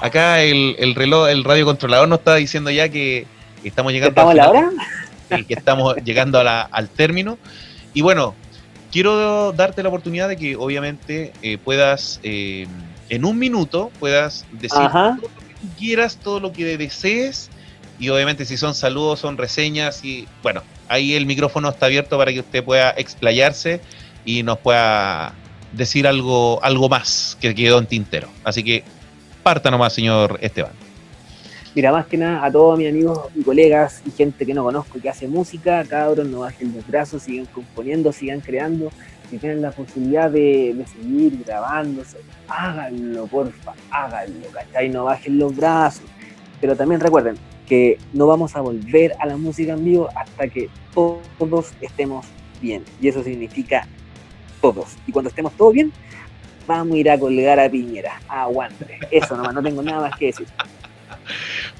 [0.00, 3.26] acá el, el reloj, el radiocontrolador nos está diciendo ya que
[3.64, 4.70] estamos llegando ¿Estamos a la al hora?
[5.28, 7.38] final, que estamos llegando a la- al término.
[7.94, 8.34] Y bueno,
[8.92, 12.66] quiero darte la oportunidad de que obviamente eh, puedas, eh,
[13.08, 15.16] en un minuto, puedas decir Ajá.
[15.20, 17.50] todo lo que tú quieras, todo lo que desees.
[18.00, 22.32] Y obviamente si son saludos, son reseñas y bueno, ahí el micrófono está abierto para
[22.32, 23.80] que usted pueda explayarse
[24.24, 25.34] y nos pueda
[25.72, 28.28] decir algo, algo más que quedó en tintero.
[28.44, 28.84] Así que
[29.48, 30.72] parta nomás, señor Esteban.
[31.74, 35.00] Mira, más que nada a todos mis amigos y colegas y gente que no conozco
[35.00, 38.90] que hace música, cabros, no bajen los brazos, sigan componiendo, sigan creando.
[39.30, 44.90] Si tienen la posibilidad de, de seguir grabándose, háganlo, porfa, háganlo, ¿cachai?
[44.90, 46.04] No bajen los brazos.
[46.60, 47.36] Pero también recuerden
[47.66, 52.26] que no vamos a volver a la música en vivo hasta que todos estemos
[52.60, 52.84] bien.
[53.00, 53.88] Y eso significa
[54.60, 54.88] todos.
[55.06, 55.90] Y cuando estemos todos bien,
[56.68, 58.20] vamos a ir a colgar a Piñera.
[58.28, 58.98] Aguante.
[59.10, 60.46] Eso nomás, no tengo nada más que decir.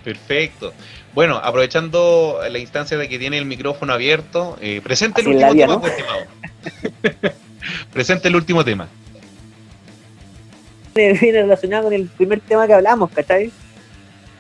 [0.02, 0.72] Perfecto.
[1.14, 5.54] Bueno, aprovechando la instancia de que tiene el micrófono abierto, eh, presente el Así último
[5.54, 7.34] tema, pues, estimado.
[7.92, 8.88] presente el último tema.
[10.94, 13.52] viene relacionado con el primer tema que hablamos, ¿cachai?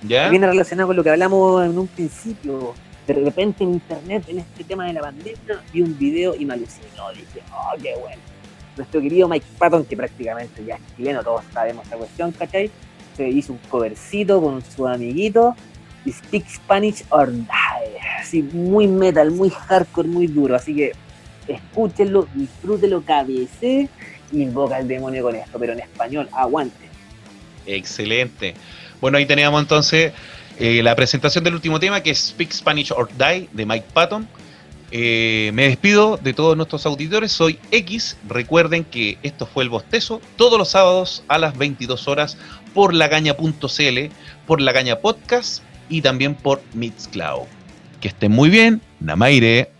[0.02, 0.28] ¿Ya?
[0.28, 2.74] Viene relacionado con lo que hablamos en un principio.
[3.06, 6.54] De repente en internet, en este tema de la pandemia, vi un video y me
[6.54, 7.10] alucinó.
[7.12, 8.20] Dije, oh, qué bueno.
[8.78, 12.70] Nuestro querido Mike Patton, que prácticamente ya es chileno, todos sabemos esa cuestión, ¿cachai?
[13.16, 15.54] Se hizo un covercito con su amiguito
[16.10, 17.98] Speak Spanish or Die.
[18.20, 20.56] Así, muy metal, muy hardcore, muy duro.
[20.56, 20.92] Así que
[21.46, 23.88] escúchenlo, disfrútenlo, cabece
[24.32, 26.88] y invoca al demonio con esto, pero en español, aguante.
[27.66, 28.54] Excelente.
[29.00, 30.12] Bueno, ahí teníamos entonces
[30.58, 34.28] eh, la presentación del último tema, que es Speak Spanish or Die, de Mike Patton.
[34.90, 38.16] Eh, me despido de todos nuestros auditores, soy X.
[38.28, 42.38] Recuerden que esto fue el bostezo todos los sábados a las 22 horas
[42.74, 43.98] por lagaña.cl,
[44.46, 47.46] por Lagaña Podcast y también por Mixcloud.
[48.00, 49.77] Que estén muy bien, Namaire.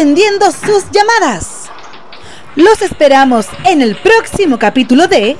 [0.00, 1.70] Sus llamadas.
[2.56, 5.36] Los esperamos en el próximo capítulo de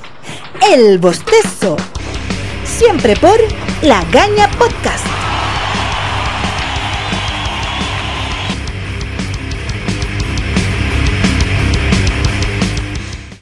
[0.70, 1.78] El Bostezo.
[2.66, 3.39] Siempre por
[3.81, 4.99] La Gaña Podcast.